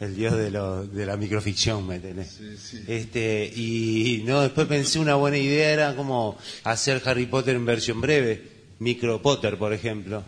[0.00, 2.38] el dios de, lo- de la microficción, ¿me entendés?
[2.88, 8.00] Este, y no, después pensé una buena idea era como hacer Harry Potter en versión
[8.00, 8.42] breve,
[8.80, 10.24] Micro Potter, por ejemplo,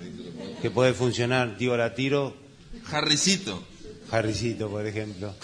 [0.62, 2.36] que puede funcionar, digo, la tiro,
[2.90, 3.62] Harrycito.
[4.10, 5.34] Harrycito, por ejemplo.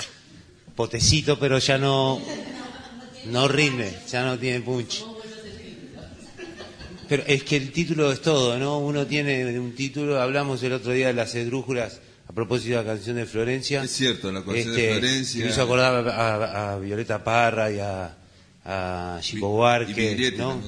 [0.76, 2.20] Potecito, pero ya no,
[3.26, 5.04] no rinde, ya no tiene punch.
[7.08, 8.78] Pero es que el título es todo, ¿no?
[8.78, 12.84] Uno tiene un título, hablamos el otro día de las esdrújulas, a propósito de la
[12.84, 13.82] canción de Florencia.
[13.84, 15.44] Es cierto, la canción de Florencia.
[15.44, 18.16] Me hizo acordar a, Violeta Parra y a,
[18.64, 20.60] a Chico Buarque, y ¿no?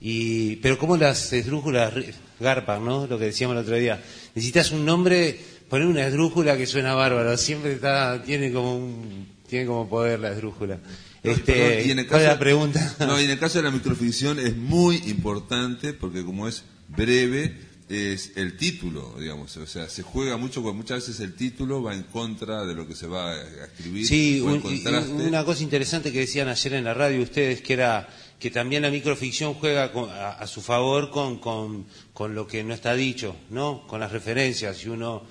[0.00, 1.92] Y, pero como las esdrújulas
[2.40, 3.06] garpan, ¿no?
[3.06, 4.02] Lo que decíamos el otro día.
[4.34, 7.36] Necesitas un nombre, poner una esdrújula que suena bárbaro.
[7.36, 10.78] Siempre está, tiene como un, tiene como poder la esdrújula.
[11.22, 12.96] Este, Perdón, y en el ¿Cuál es caso- la pregunta?
[13.06, 17.56] No, y en el caso de la microficción es muy importante porque como es breve,
[17.90, 19.54] es el título, digamos.
[19.58, 22.88] O sea, se juega mucho porque muchas veces el título va en contra de lo
[22.88, 24.06] que se va a escribir.
[24.06, 27.74] Sí, o en un- una cosa interesante que decían ayer en la radio ustedes, que
[27.74, 28.08] era
[28.40, 31.84] que también la microficción juega con- a, a su favor con, con,
[32.14, 33.86] con lo que no está dicho, ¿no?
[33.86, 34.78] Con las referencias.
[34.78, 35.22] Si uno,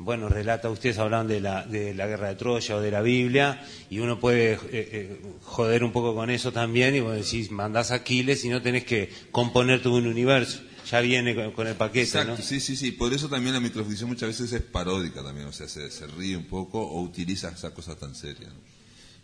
[0.00, 3.62] bueno, relata, ustedes hablan de la, de la guerra de Troya o de la Biblia,
[3.90, 7.90] y uno puede eh, eh, joder un poco con eso también, y vos decís, mandás
[7.90, 10.60] a Aquiles y no tenés que componer todo un universo.
[10.90, 12.36] Ya viene con, el paquete, ¿no?
[12.38, 12.92] sí, sí, sí.
[12.92, 16.36] Por eso también la microficción muchas veces es paródica también, o sea, se, se ríe
[16.36, 18.50] un poco o utiliza esas cosas tan serias.
[18.52, 18.60] ¿no?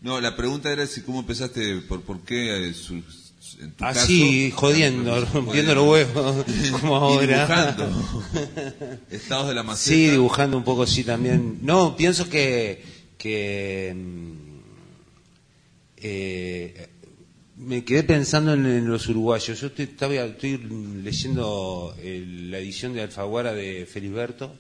[0.02, 3.02] No, la pregunta era si cómo empezaste, por, por qué eh, su-
[3.61, 6.44] en tu Así, caso, jodiendo, rompiendo los huevos,
[6.80, 7.46] como ahora.
[7.46, 8.18] dibujando.
[9.11, 9.94] Estados de la maceta.
[9.96, 11.59] Sí, dibujando un poco, sí, también.
[11.62, 12.82] No, pienso que,
[13.18, 14.32] que mm,
[15.98, 16.88] eh,
[17.56, 19.59] me quedé pensando en, en los uruguayos.
[19.61, 20.59] Yo estoy, estaba- estoy
[21.02, 24.54] leyendo el- la edición de Alfaguara de Feliberto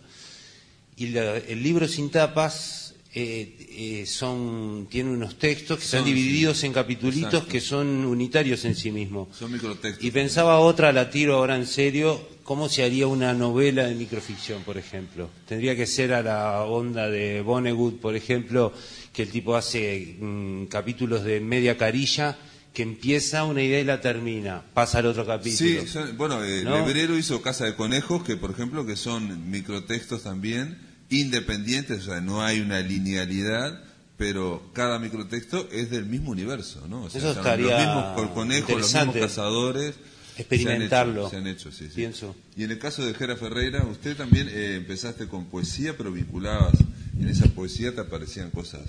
[0.96, 2.85] y la- el libro sin tapas
[3.18, 6.66] eh, eh, son tiene unos textos que están divididos sí.
[6.66, 7.48] en capitulitos Exacto.
[7.50, 9.34] que son unitarios en sí mismos.
[9.34, 10.04] Son microtextos.
[10.04, 14.64] Y pensaba otra, la tiro ahora en serio, ¿cómo se haría una novela de microficción,
[14.64, 15.30] por ejemplo?
[15.48, 18.74] Tendría que ser a la onda de Vonnegut, por ejemplo,
[19.14, 22.36] que el tipo hace mm, capítulos de media carilla,
[22.74, 25.86] que empieza una idea y la termina, pasa al otro capítulo.
[25.86, 26.76] Sí, bueno, eh, ¿No?
[26.76, 32.20] Lebrero hizo Casa de Conejos, que por ejemplo que son microtextos también, independientes, o sea,
[32.20, 33.82] no hay una linealidad,
[34.16, 37.04] pero cada microtexto es del mismo universo, ¿no?
[37.04, 39.94] O sea, Eso estaría los mismos conejos, los mismos cazadores.
[40.38, 41.96] Experimentarlo, Se han hecho, se han hecho, sí, sí.
[41.96, 42.36] pienso.
[42.56, 46.74] Y en el caso de Jera Ferreira, usted también eh, empezaste con poesía, pero vinculabas,
[47.18, 48.82] en esa poesía te aparecían cosas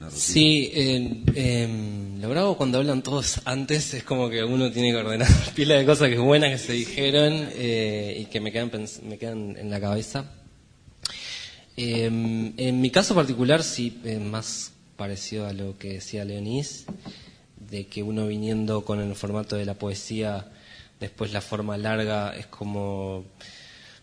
[0.00, 0.22] narrativas.
[0.22, 4.96] Sí, en, en lo bravo cuando hablan todos antes es como que uno tiene que
[4.96, 9.02] ordenar pila de cosas que buenas que se dijeron eh, y que me quedan, pens-
[9.02, 10.30] me quedan en la cabeza.
[11.76, 16.84] Eh, en mi caso particular sí, es más parecido a lo que decía Leonís,
[17.70, 20.52] de que uno viniendo con el formato de la poesía,
[21.00, 23.24] después la forma larga es como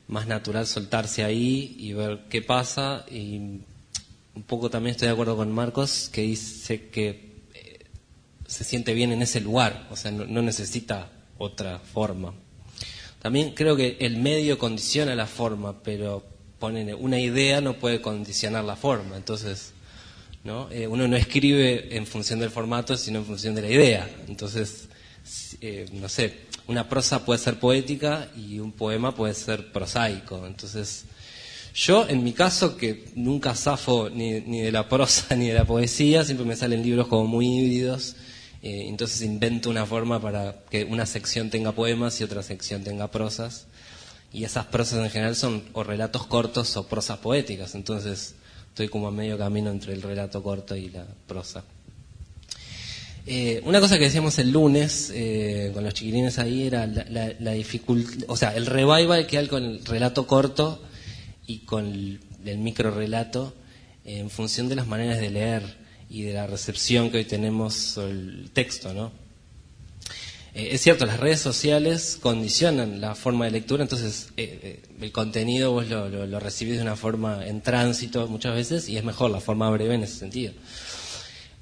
[0.07, 5.37] más natural soltarse ahí y ver qué pasa y un poco también estoy de acuerdo
[5.37, 7.85] con Marcos que dice que eh,
[8.47, 12.33] se siente bien en ese lugar, o sea, no necesita otra forma.
[13.21, 16.23] También creo que el medio condiciona la forma, pero
[16.59, 19.73] ponen una idea no puede condicionar la forma, entonces
[20.43, 20.69] ¿no?
[20.71, 24.09] Eh, uno no escribe en función del formato, sino en función de la idea.
[24.27, 24.87] Entonces,
[25.61, 26.33] eh, no sé,
[26.67, 30.45] una prosa puede ser poética y un poema puede ser prosaico.
[30.47, 31.05] Entonces,
[31.75, 35.65] yo en mi caso, que nunca zafo ni, ni de la prosa ni de la
[35.65, 38.15] poesía, siempre me salen libros como muy híbridos.
[38.61, 43.09] eh, entonces invento una forma para que una sección tenga poemas y otra sección tenga
[43.11, 43.67] prosas.
[44.31, 47.75] Y esas prosas en general son o relatos cortos o prosas poéticas.
[47.75, 48.35] Entonces
[48.67, 51.63] estoy como a medio camino entre el relato corto y la prosa.
[53.25, 57.33] Eh, una cosa que decíamos el lunes eh, con los chiquilines ahí era la, la,
[57.39, 60.81] la dificultad, o sea, el revival que hay con el relato corto
[61.45, 63.53] y con el, el micro relato
[64.05, 65.77] en función de las maneras de leer
[66.09, 69.11] y de la recepción que hoy tenemos sobre el texto, ¿no?
[70.59, 75.11] Eh, es cierto, las redes sociales condicionan la forma de lectura, entonces eh, eh, el
[75.13, 79.39] contenido vos lo, recibís de una forma en tránsito muchas veces y es mejor la
[79.39, 80.51] forma breve en ese sentido.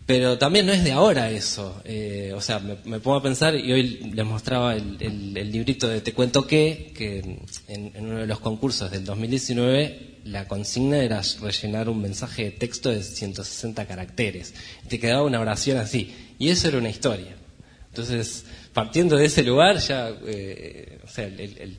[0.07, 1.83] Pero también no es de ahora eso.
[2.33, 6.47] o sea, me, pongo a pensar y hoy les mostraba el, librito de Te cuento
[6.47, 7.19] qué, que
[7.67, 12.51] en, en uno de los concursos del 2019 la consigna era rellenar un mensaje de
[12.51, 14.53] texto de 160 caracteres.
[14.87, 16.15] Te quedaba una oración así.
[16.39, 17.35] Y eso era una historia.
[17.89, 18.45] Entonces,
[18.77, 21.77] partiendo de ese lugar, ya, eh, o sea, el- el- el-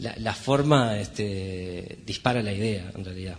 [0.00, 3.38] la, la forma este, dispara la idea, en realidad.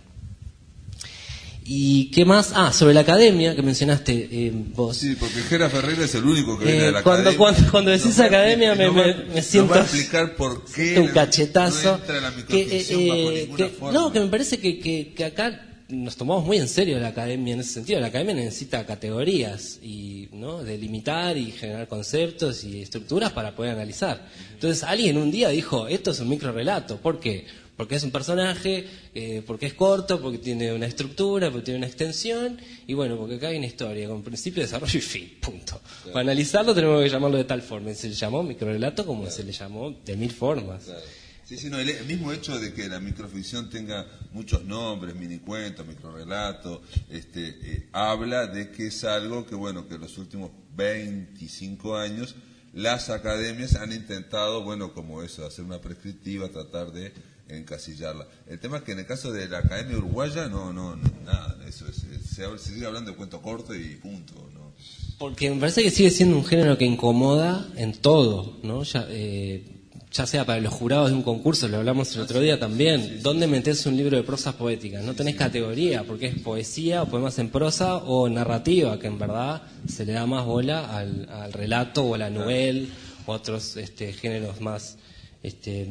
[1.64, 2.52] ¿Y qué más?
[2.56, 4.96] Ah, sobre la academia que mencionaste eh, vos.
[4.96, 7.38] Sí, porque Jera Ferreira es el único que viene Eh, de la cuando, academia.
[7.38, 11.90] cuando, cuando decís academia me, va- siento va a explicar por qué siento un cachetazo.
[11.92, 12.64] no entra la que,
[13.06, 13.92] bajo eh, que- forma.
[14.00, 17.54] no, que me parece que, que, que acá nos tomamos muy en serio la academia
[17.54, 18.00] en ese sentido.
[18.00, 24.26] La academia necesita categorías y no delimitar y generar conceptos y estructuras para poder analizar.
[24.54, 26.96] Entonces alguien un día dijo, esto es un microrelato.
[26.98, 27.46] ¿Por qué?
[27.76, 31.86] Porque es un personaje, eh, porque es corto, porque tiene una estructura, porque tiene una
[31.86, 35.80] extensión, y bueno, porque acá hay una historia con principio, desarrollo y fin, punto.
[36.06, 37.90] Para analizarlo tenemos que llamarlo de tal forma.
[37.90, 40.84] Y se le llamó microrelato como se le llamó de mil formas.
[40.84, 41.00] Claro.
[41.44, 46.80] Sí, sí, no, el, mismo hecho de que la microficción tenga muchos nombres, minicuentos, microrelatos,
[47.10, 52.36] este, eh, habla de que es algo que, bueno, que en los últimos 25 años
[52.72, 57.12] las academias han intentado, bueno, como eso, hacer una prescriptiva, tratar de
[57.48, 58.26] encasillarla.
[58.46, 61.58] El tema es que en el caso de la Academia Uruguaya, no, no, no, nada,
[61.66, 64.72] eso es, se, se sigue hablando de cuento corto y punto, ¿no?
[65.18, 68.82] Porque me parece que sigue siendo un género que incomoda en todo, ¿no?
[68.84, 69.81] Ya, eh,
[70.12, 73.22] ya sea para los jurados de un concurso, lo hablamos el otro día también.
[73.22, 75.02] ¿Dónde metes un libro de prosas poéticas?
[75.04, 79.62] No tenés categoría, porque es poesía o poemas en prosa o narrativa, que en verdad
[79.88, 82.86] se le da más bola al, al relato o a la novela
[83.26, 84.98] o otros este, géneros más
[85.42, 85.88] este,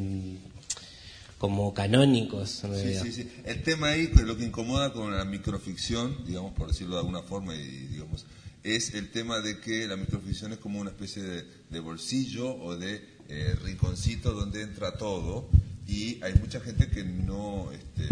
[1.37, 2.63] como canónicos.
[2.63, 3.03] en Sí, realidad.
[3.03, 3.27] sí, sí.
[3.45, 7.23] El tema ahí, que lo que incomoda con la microficción, digamos, por decirlo de alguna
[7.23, 8.25] forma, y digamos,
[8.63, 12.77] es el tema de que la microficción es como una especie de, de bolsillo o
[12.77, 15.47] de eh, rinconcito donde entra todo,
[15.87, 18.05] y hay mucha gente que no, este,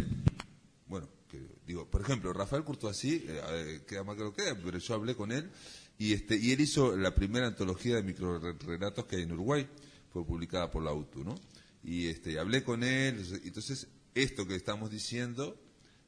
[0.88, 4.58] bueno, que, digo, por ejemplo, Rafael Courtoisí, eh, eh, queda más que lo que queda,
[4.64, 5.52] pero yo hablé con él,
[5.98, 9.68] y este, y él hizo la primera antología de microrelatos que hay en Uruguay,
[10.14, 11.36] fue publicada por la UTU, ¿no?
[11.84, 15.60] Y este, hablé con él, entonces, esto que estamos diciendo,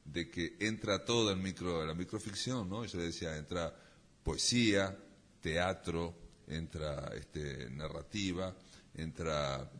[0.06, 2.86] de que entra todo en micro, la microficción, ¿no?
[2.86, 3.76] Yo decía, entra
[4.22, 4.96] poesía,
[5.42, 6.14] teatro,
[6.46, 8.56] entra este, narrativa,
[8.94, 9.70] entra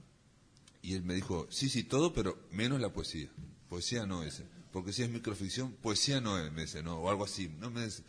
[0.82, 3.28] y él me dijo, sí, sí, todo, pero menos la poesía.
[3.68, 4.42] Poesía no es.
[4.72, 7.48] Porque si es microficción, poesía no es, me dice, no, o algo así.
[7.60, 8.02] No me dice.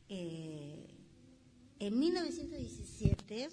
[0.09, 0.89] eh,
[1.79, 3.49] en 1917,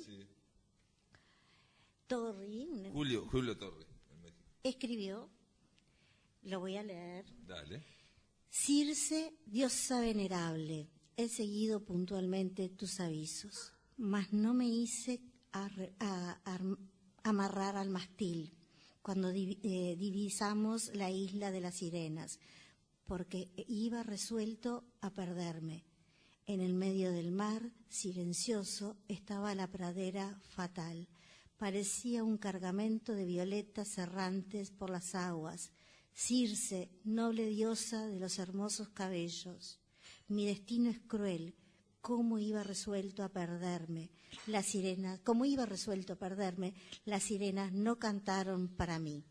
[2.07, 3.85] Torri un- Julio, Julio Torre.
[4.63, 5.29] escribió,
[6.43, 7.83] lo voy a leer, Dale.
[8.49, 15.21] Circe, diosa venerable, he seguido puntualmente tus avisos, mas no me hice
[15.51, 15.69] a-
[17.23, 18.53] amarrar al mastil
[19.01, 22.39] cuando eh, divisamos la isla de las sirenas,
[23.05, 25.85] porque iba resuelto a perderme.
[26.45, 31.07] En el medio del mar, silencioso, estaba la pradera fatal.
[31.57, 35.71] Parecía un cargamento de violetas errantes por las aguas.
[36.13, 39.79] Circe, noble diosa de los hermosos cabellos.
[40.27, 41.55] Mi destino es cruel.
[42.03, 44.09] ¿Cómo iba resuelto a perderme?
[44.47, 46.73] Las sirenas, cómo iba resuelto a perderme,
[47.05, 49.23] las sirenas no cantaron para mí.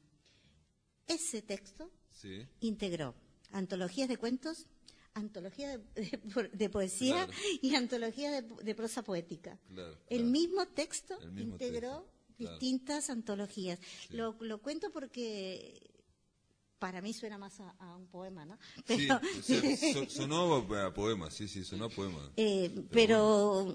[1.06, 2.46] Ese texto Sí.
[2.60, 3.14] integró
[3.50, 4.66] antologías de cuentos,
[5.12, 7.32] antología de, de- de poesía Claro.
[7.60, 9.58] y antología de, de prosa poética.
[9.68, 10.30] Claro, El claro.
[10.32, 12.06] mismo texto El mismo integró
[12.38, 13.78] texto, distintas antologías.
[14.08, 15.91] Lo, lo cuento porque
[16.82, 18.58] para mí suena más a, un poema, ¿no?
[18.88, 19.06] sí,
[20.08, 22.18] sonó a poema, sí, sí, sonó a poema.
[22.36, 23.72] Eh, pero,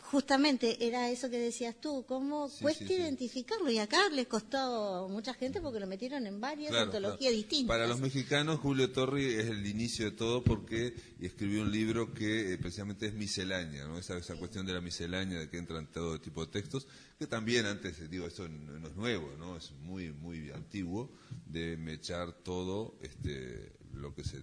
[0.00, 3.70] justamente era eso que decías tú, cómo cuesta identificarlo.
[3.70, 7.68] Y acá les costó mucha gente porque lo metieron en varias antologías distintas.
[7.68, 12.52] Para los mexicanos, Julio Torri es el inicio de todo porque escribió un libro que
[12.52, 13.98] eh, precisamente es miscelánea, ¿no?
[13.98, 16.86] Esa, esa cuestión de la miscelánea, de que entran todo tipo de textos,
[17.18, 19.56] que también antes, digo, eso no, es nuevo, ¿no?
[19.56, 21.10] Es muy, muy antiguo
[21.46, 24.38] de mechar todo este, lo que se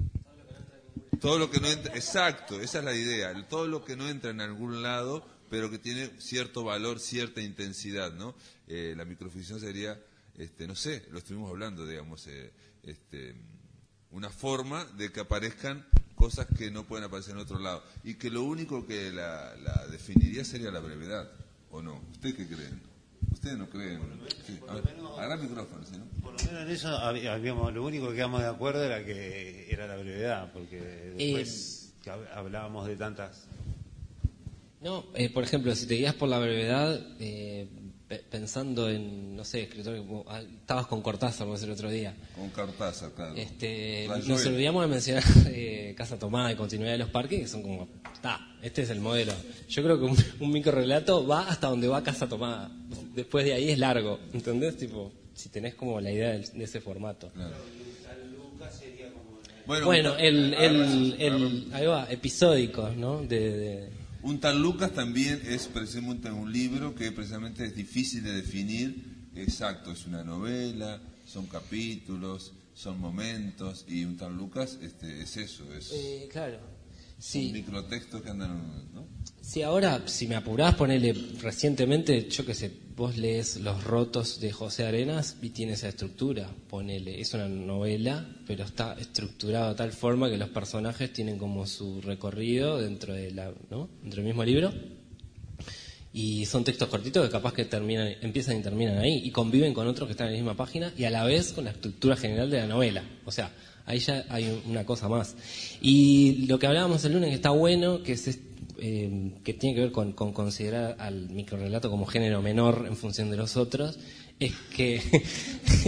[1.20, 4.32] todo lo que no entra, exacto, esa es la idea, todo lo que no entra
[4.32, 8.36] en algún lado, pero que tiene cierto valor, cierta intensidad, ¿no?
[8.68, 10.00] Eh, la microficción sería,
[10.38, 12.52] este, no sé, lo estuvimos hablando, digamos, eh,
[12.84, 13.36] este,
[14.12, 15.86] una forma de que aparezcan
[16.16, 19.88] cosas que no pueden aparecer en otro lado y que lo único que la, la
[19.88, 21.30] definiría sería la brevedad,
[21.72, 22.02] ¿o no?
[22.12, 22.82] ¿Ustedes qué creen?
[23.32, 24.02] Ustedes no creen.
[24.46, 24.60] Sí.
[24.68, 26.22] A micrófono, ¿no?
[26.22, 29.88] Por lo menos en eso habíamos, lo único que quedamos de acuerdo era que era
[29.88, 30.80] la brevedad, porque
[31.16, 33.48] después que hablábamos de tantas.
[34.86, 37.68] No, eh, por ejemplo, si te guías por la brevedad, eh,
[38.30, 42.14] pensando en, no sé, escritor, ah, estabas con Cortázar, el otro día.
[42.36, 43.34] Con Cortázar, claro.
[43.36, 47.64] Este, nos olvidamos de mencionar eh, Casa Tomada y Continuidad de los Parques, que son
[47.64, 49.34] como, está, este es el modelo.
[49.68, 52.70] Yo creo que un, un micro relato va hasta donde va Casa Tomada.
[53.16, 54.78] Después de ahí es largo, ¿entendés?
[54.78, 57.32] Tipo, si tenés como la idea de, ese formato.
[59.66, 63.24] Bueno, el, el, el, ahí va, episódicos, ¿no?
[63.24, 69.30] de un tal Lucas también es precisamente un libro que precisamente es difícil de definir.
[69.36, 75.72] Exacto, es una novela, son capítulos, son momentos y un tal Lucas este, es eso,
[75.76, 76.58] es eh, claro.
[77.20, 77.48] Sí.
[77.48, 79.08] un microtexto que andan, ¿no?
[79.42, 84.52] Sí, ahora, si me apurás, ponele recientemente, yo que sé, vos lees Los Rotos de
[84.52, 89.92] José Arenas y tiene esa estructura, ponele, es una novela, pero está estructurado de tal
[89.92, 93.90] forma que los personajes tienen como su recorrido dentro, de la, ¿no?
[94.02, 94.72] dentro del mismo libro.
[96.14, 99.86] Y son textos cortitos que capaz que terminan, empiezan y terminan ahí y conviven con
[99.86, 102.50] otros que están en la misma página y a la vez con la estructura general
[102.50, 103.04] de la novela.
[103.26, 103.52] O sea,
[103.86, 105.36] ahí ya hay una cosa más.
[105.82, 108.28] Y lo que hablábamos el lunes que está bueno, que es
[108.78, 113.38] eh, que tiene que ver con, considerar al microrelato como género menor en función de
[113.38, 113.98] los otros,
[114.40, 114.96] es que.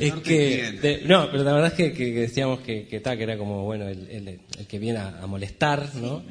[0.00, 3.88] es que, no, pero la verdad es que, decíamos que, que, que era como, bueno,
[3.88, 6.22] el, que viene a, molestar, ¿no?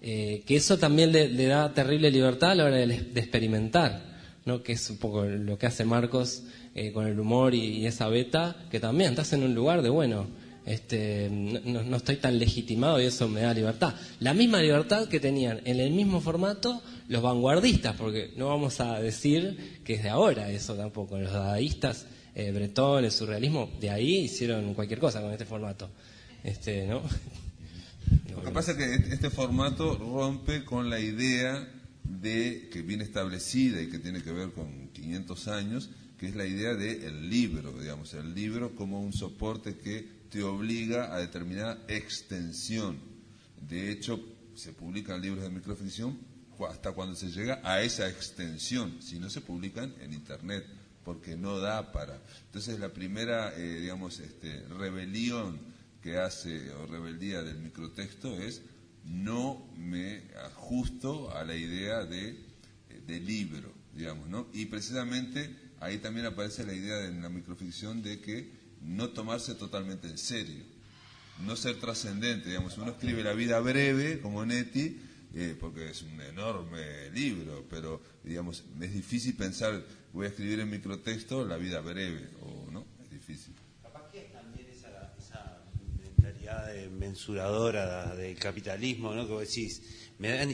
[0.00, 4.02] Eh, que eso también le, da terrible libertad a la hora de, experimentar,
[4.46, 4.62] ¿no?
[4.62, 6.44] Que es un poco lo que hace Marcos
[6.74, 10.26] eh, con el humor y, esa beta, que también estás en un lugar de, bueno,
[10.66, 13.94] este, no, estoy tan legitimado y eso me da libertad.
[14.20, 18.98] La misma libertad que tenían en el mismo formato los vanguardistas, porque no vamos a
[18.98, 21.18] decir que es de ahora eso tampoco.
[21.18, 25.90] Los dadaístas, eh, Bretón, el surrealismo, de ahí hicieron cualquier cosa con este formato.
[26.42, 27.02] Este, ¿no?
[28.34, 31.68] Lo que pasa es que este formato rompe con la idea
[32.04, 35.90] de que viene establecida y que tiene que ver con 500 años,
[36.26, 41.18] es la idea del libro, digamos, el libro como un soporte que te obliga a
[41.18, 42.98] determinada extensión.
[43.60, 44.20] De hecho,
[44.54, 46.18] se publican libros de microficción
[46.68, 50.64] hasta cuando se llega a esa extensión, si no se publican en Internet,
[51.04, 52.20] porque no da para.
[52.46, 55.58] Entonces, la primera, eh, digamos, este, rebelión
[56.02, 58.62] que hace, o rebeldía del microtexto es
[59.04, 64.48] no me ajusto a la idea de, eh, de libro, digamos, ¿no?
[64.52, 70.08] Y precisamente ahí también aparece la idea en la microficción de que no tomarse totalmente
[70.08, 70.64] en serio,
[71.44, 75.00] no ser trascendente, digamos, uno escribe la vida breve, como Neti,
[75.34, 80.70] eh, porque es un enorme libro, pero, digamos, es difícil pensar, voy a escribir en
[80.70, 83.52] microtexto la vida breve, o no, es difícil.
[83.82, 85.64] Capaz que también esa, esa
[86.00, 89.26] mentalidad mensuradora del capitalismo, ¿no?
[89.26, 89.82] Que decís,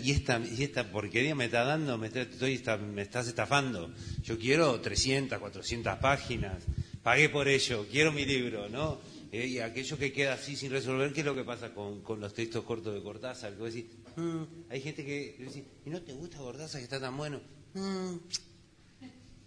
[0.03, 2.61] y esta, y esta porquería me está dando, me, estoy,
[2.93, 3.93] me estás estafando.
[4.23, 6.63] Yo quiero 300, 400 páginas
[7.03, 8.99] pagué por ello, quiero mi libro, ¿no?
[9.33, 12.35] Eh, y aquello que queda así sin resolver, ¿qué es lo que pasa con, los
[12.35, 13.53] textos cortos de Cortázar?
[13.55, 17.01] Que vos decís, mm", hay gente que dice, ¿y no te gusta Cortázar que está
[17.01, 17.41] tan bueno?
[17.75, 18.17] Mm".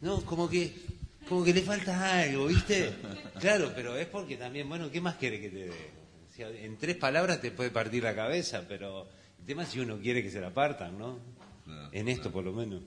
[0.02, 0.74] no, como que,
[1.28, 2.94] como que le falta algo, ¿viste?
[3.40, 6.04] Claro, pero es porque también, bueno, ¿qué más quiere que te dé?
[6.36, 9.08] en tres palabras te puede partir la cabeza, pero
[9.44, 11.20] el tema es si uno quiere que se la partan, ¿no?
[11.92, 12.82] en esto por lo menos.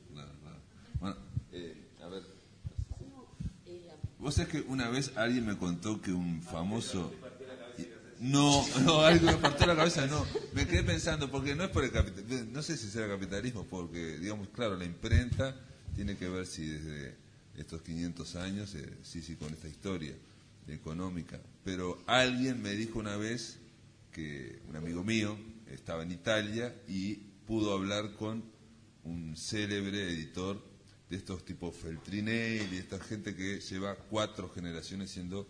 [0.99, 1.17] Bueno,
[1.53, 1.83] eh,
[4.19, 7.13] Vos sabés que una vez alguien me contó que un famoso...
[8.21, 10.25] No, no, algo me partió la cabeza, no.
[10.55, 14.17] Me quedé pensando, porque no es por el capitalismo, no sé si será capitalismo, porque,
[14.19, 15.55] digamos, claro, la imprenta
[15.95, 17.17] tiene que ver si desde
[17.59, 20.15] estos 500 años, eh, sí, sí, con esta historia.
[20.69, 21.39] económica.
[21.65, 23.59] Pero alguien me dijo una vez
[24.11, 25.37] que un amigo mío
[25.71, 27.14] estaba en Italia y
[27.47, 28.45] pudo hablar con
[29.05, 30.62] un célebre editor
[31.09, 35.47] de estos tipos Feltrinelli, y esta gente que lleva cuatro generaciones siendo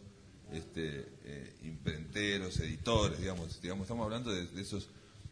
[0.52, 4.90] este, eh, imprenteros, editores, digamos, digamos, estamos hablando de, de esos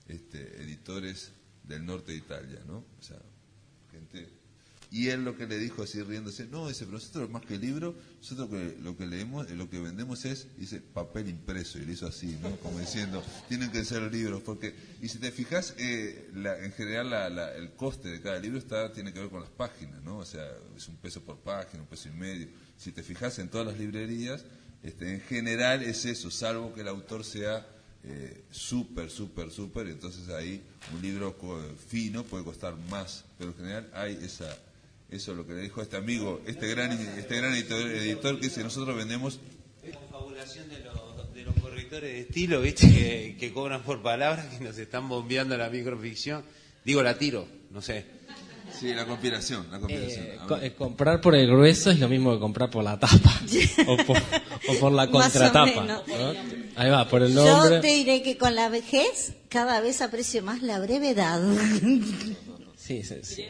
[0.09, 1.33] este, editores
[1.63, 2.79] del norte de Italia, ¿no?
[2.99, 3.19] O sea,
[3.91, 4.29] gente
[4.95, 7.97] y él lo que le dijo así riéndose, no, dice, pero nosotros más que libro,
[8.19, 12.07] nosotros que, lo que leemos, lo que vendemos es, dice, papel impreso, y le hizo
[12.07, 12.55] así, ¿no?
[12.61, 14.73] Como diciendo, tienen que ser libros, porque,
[15.03, 19.13] y si te fijas, eh, en general la, el coste de cada libro está tiene
[19.13, 20.19] que ver con las páginas, ¿no?
[20.19, 22.47] O sea, es un peso por página, un peso y medio.
[22.77, 24.45] Si te fijas en todas las librerías,
[24.85, 27.67] este, en general es eso, salvo que el autor sea
[28.05, 30.63] eh, súper, súper, súper, entonces ahí
[30.95, 31.37] un libro
[31.89, 34.57] fino puede costar más, pero en general hay esa
[35.15, 38.63] eso es lo que le dijo este amigo, este gran, este gran editor, que dice,
[38.63, 39.39] nosotros vendemos...
[39.83, 43.37] Es confabulación de los, de los correctores de estilo, ¿viste?
[43.39, 46.43] Que, cobran por palabras, que nos están bombeando la microficción.
[46.85, 48.05] Digo, la tiro, no sé.
[48.79, 49.67] Sí, la conspiración.
[49.71, 50.27] La conspiración.
[50.27, 53.41] Eh, eh, comprar por el grueso es lo mismo que comprar por la tapa
[53.87, 53.97] o,
[54.81, 56.03] por, la contratapa.
[56.75, 57.77] Ahí va, por el nombre.
[57.77, 61.41] Yo te diré que con la vejez cada vez aprecio más la brevedad.
[62.77, 63.45] Sí, sí, sí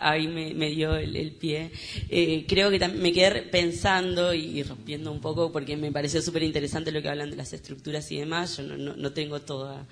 [0.00, 1.70] ahí me, dio el, pie.
[2.08, 6.92] Eh, creo que me quedé pensando y, rompiendo un poco porque me pareció súper interesante
[6.92, 8.56] lo que hablan de las estructuras y demás.
[8.56, 9.86] Yo no, tengo toda,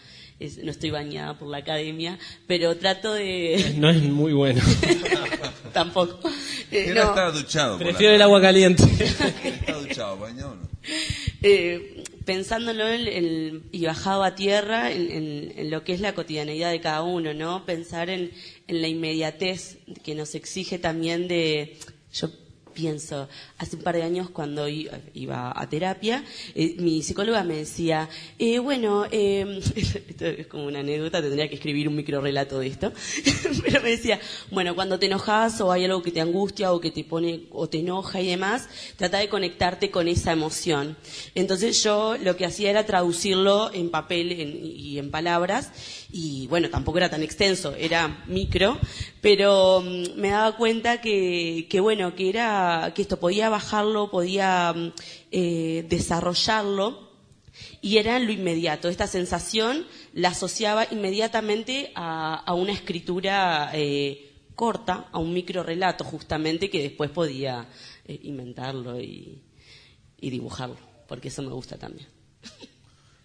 [0.63, 3.75] no estoy bañada por la academia, pero trato de...
[3.77, 4.63] No es muy bueno.
[5.73, 6.31] Tampoco.
[6.71, 7.03] Eh, no.
[7.03, 7.79] está duchado.
[7.79, 8.85] Prefiero el agua caliente.
[8.85, 10.69] ¿Está duchado, bañado o no?
[11.43, 17.35] Eh, pensándolo y bajado a tierra en, lo que es la cotidianeidad de cada uno,
[17.35, 17.65] ¿no?
[17.65, 18.31] Pensar en,
[18.69, 21.77] en la inmediatez que nos exige también de,
[22.13, 22.31] yo
[22.73, 28.09] pienso, hace un par de años cuando iba a terapia, eh, mi psicóloga me decía,
[28.39, 32.69] eh, bueno, eh, esto es como una anécdota, tendría que escribir un micro relato de
[32.69, 32.93] esto,
[33.63, 34.21] pero me decía,
[34.51, 37.69] bueno, cuando te enojas o hay algo que te angustia o que te pone o
[37.69, 40.97] te enoja y demás, trata de conectarte con esa emoción.
[41.35, 45.71] Entonces yo lo que hacía era traducirlo en papel y en palabras
[46.13, 48.79] y bueno, tampoco era tan extenso, era micro,
[49.23, 54.75] pero mm, me daba cuenta que, que, bueno, que era, que esto podía bajarlo, podía
[54.75, 54.93] mm,
[55.31, 57.11] eh, desarrollarlo,
[57.81, 58.89] y era lo inmediato.
[58.89, 66.71] Esta sensación la asociaba inmediatamente a, una escritura eh, corta, a un micro relato justamente,
[66.71, 67.69] que después podía
[68.05, 69.43] eh, inventarlo y,
[70.21, 70.77] y dibujarlo,
[71.09, 72.07] porque eso me gusta también.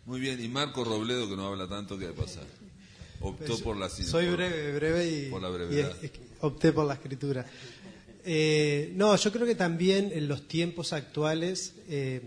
[0.06, 2.42] Muy bien, y Marco Robledo, que no habla tanto, ¿qué pasa?
[3.20, 5.96] Optó por la Soy breve, breve y, por la brevedad.
[6.42, 7.46] opté por la escritura.
[8.24, 12.22] Eh, no, yo creo que también en los tiempos actuales eh,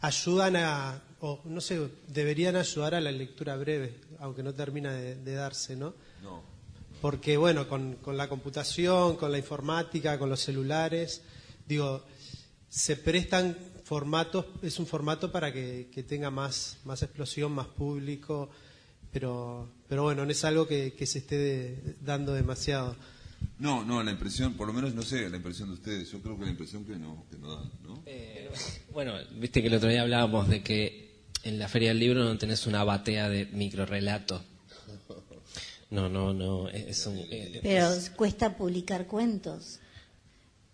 [0.00, 5.34] ayudan a, o no sé, deberían ayudar a la lectura breve, aunque no termina de,
[5.34, 5.94] darse, ¿no?
[6.22, 6.42] No.
[7.00, 11.22] Porque, bueno, con, con, la computación, con la informática, con los celulares,
[11.66, 12.04] digo,
[12.68, 18.50] se prestan formatos, es un formato para que, que tenga más, más explosión, más público,
[19.12, 22.96] pero, pero bueno, no es algo que, se esté dando demasiado.
[23.58, 26.38] No, no, la impresión, por lo menos no sé, la impresión de ustedes, yo creo
[26.38, 28.02] que la impresión que no, que no dan, ¿no?
[28.06, 28.50] Eh,
[28.92, 31.10] bueno, viste que el otro día hablábamos de que
[31.42, 34.42] en la Feria del Libro no tenés una batea de microrelato.
[35.90, 37.18] No, no, no, es un...
[37.18, 39.80] Eh, pero cuesta publicar cuentos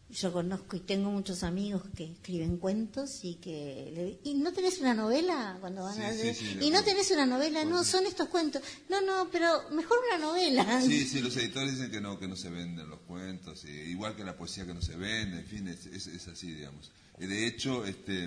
[0.08, 4.94] yo conozco y tengo muchos amigos que escriben cuentos y que y no tenés una
[4.94, 8.62] novela cuando van a y no tenés una novela no son estos cuentos.
[8.88, 10.80] No no pero mejor una novela.
[10.80, 14.22] Sí sí los editores dicen que no que no se venden los cuentos igual que
[14.22, 16.92] la poesía que no se vende en fin es, es, así digamos.
[17.18, 18.24] De hecho este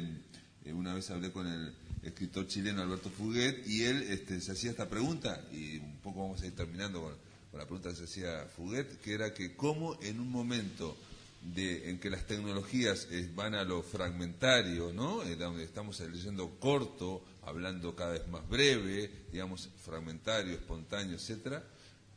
[0.65, 1.73] eh, una vez hablé con el
[2.03, 6.41] escritor chileno Alberto Fuguet y él este, se hacía esta pregunta y un poco vamos
[6.41, 7.15] a ir terminando con,
[7.51, 10.97] con la pregunta que se hacía Fuguet que era que cómo en un momento
[11.41, 15.23] de, en que las tecnologías eh, van a lo fragmentario, ¿no?
[15.23, 21.63] Eh, donde estamos leyendo corto, hablando cada vez más breve, digamos, fragmentario, espontáneo, etcétera,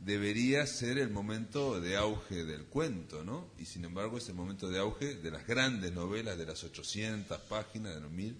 [0.01, 3.51] debería ser el momento de auge del cuento, ¿no?
[3.59, 7.39] Y sin embargo es el momento de auge de las grandes novelas, de las 800
[7.43, 8.37] páginas, de los 1000.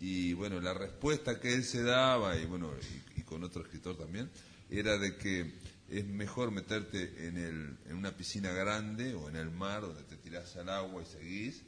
[0.00, 2.70] Y bueno, la respuesta que él se daba, y bueno,
[3.16, 4.30] y con otro escritor también,
[4.70, 5.52] era de que
[5.98, 10.16] es mejor meterte en, el, en una piscina grande o en el mar donde te
[10.16, 11.62] tirás al agua y seguís,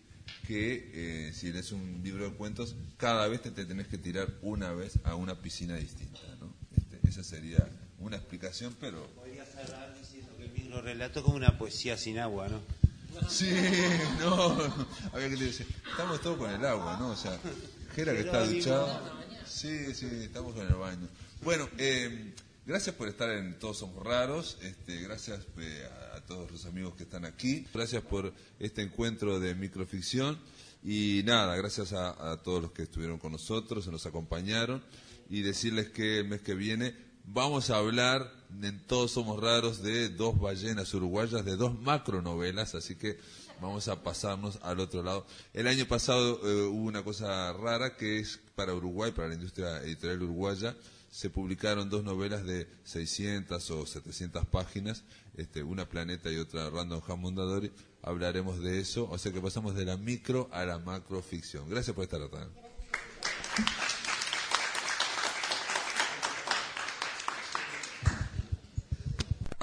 [0.46, 0.90] que
[1.28, 4.98] eh, si lees un libro de cuentos, cada vez te, tenés que tirar una vez
[5.04, 6.20] a una piscina distinta.
[6.40, 6.52] ¿no?
[6.76, 7.68] Este, esa sería
[7.98, 9.06] una explicación, pero...
[9.14, 12.60] Podría cerrar diciendo que el libro relato como una poesía sin agua, ¿no?
[13.28, 13.50] Sí,
[14.20, 14.58] no,
[15.12, 17.10] había que decir, estamos todos con el agua, ¿no?
[17.10, 17.38] O sea,
[17.94, 19.00] Jera que está duchado.
[19.46, 21.08] Sí, sí, estamos con el baño.
[21.42, 22.34] Bueno, eh,
[22.66, 27.04] gracias por estar en Todos Somos Raros, este, gracias eh, a, todos los amigos que
[27.04, 30.38] están aquí, gracias por este encuentro de microficción.
[30.82, 34.82] Y nada, gracias a, todos los que estuvieron con nosotros, se nos acompañaron.
[35.28, 36.94] Y decirles que el mes que viene
[37.24, 42.96] vamos a hablar en Todos Somos Raros de dos ballenas uruguayas, de dos macronovelas, así
[42.96, 43.18] que
[43.60, 45.26] vamos a pasarnos al otro lado.
[45.52, 49.82] El año pasado eh, hubo una cosa rara que es para Uruguay, para la industria
[49.82, 50.76] editorial uruguaya,
[51.16, 55.02] se publicaron dos novelas de 600 o 700 páginas,
[55.38, 57.72] este, una Planeta y otra Random House Mondadori.
[58.02, 61.70] Hablaremos de eso, o sea que pasamos de la micro a la macroficción.
[61.70, 62.46] Gracias por estar acá.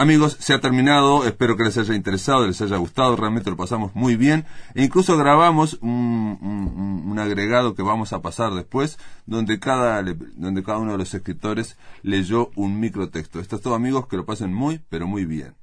[0.04, 3.96] Amigos, se ha terminado, espero que les haya interesado, les haya gustado, realmente lo pasamos
[3.96, 4.44] muy bien
[4.76, 10.04] e incluso grabamos un, agregado que vamos a pasar después donde cada,
[10.36, 13.40] donde cada uno de los escritores leyó un microtexto.
[13.40, 15.56] Esto es todo amigos, que lo pasen muy, pero muy bien.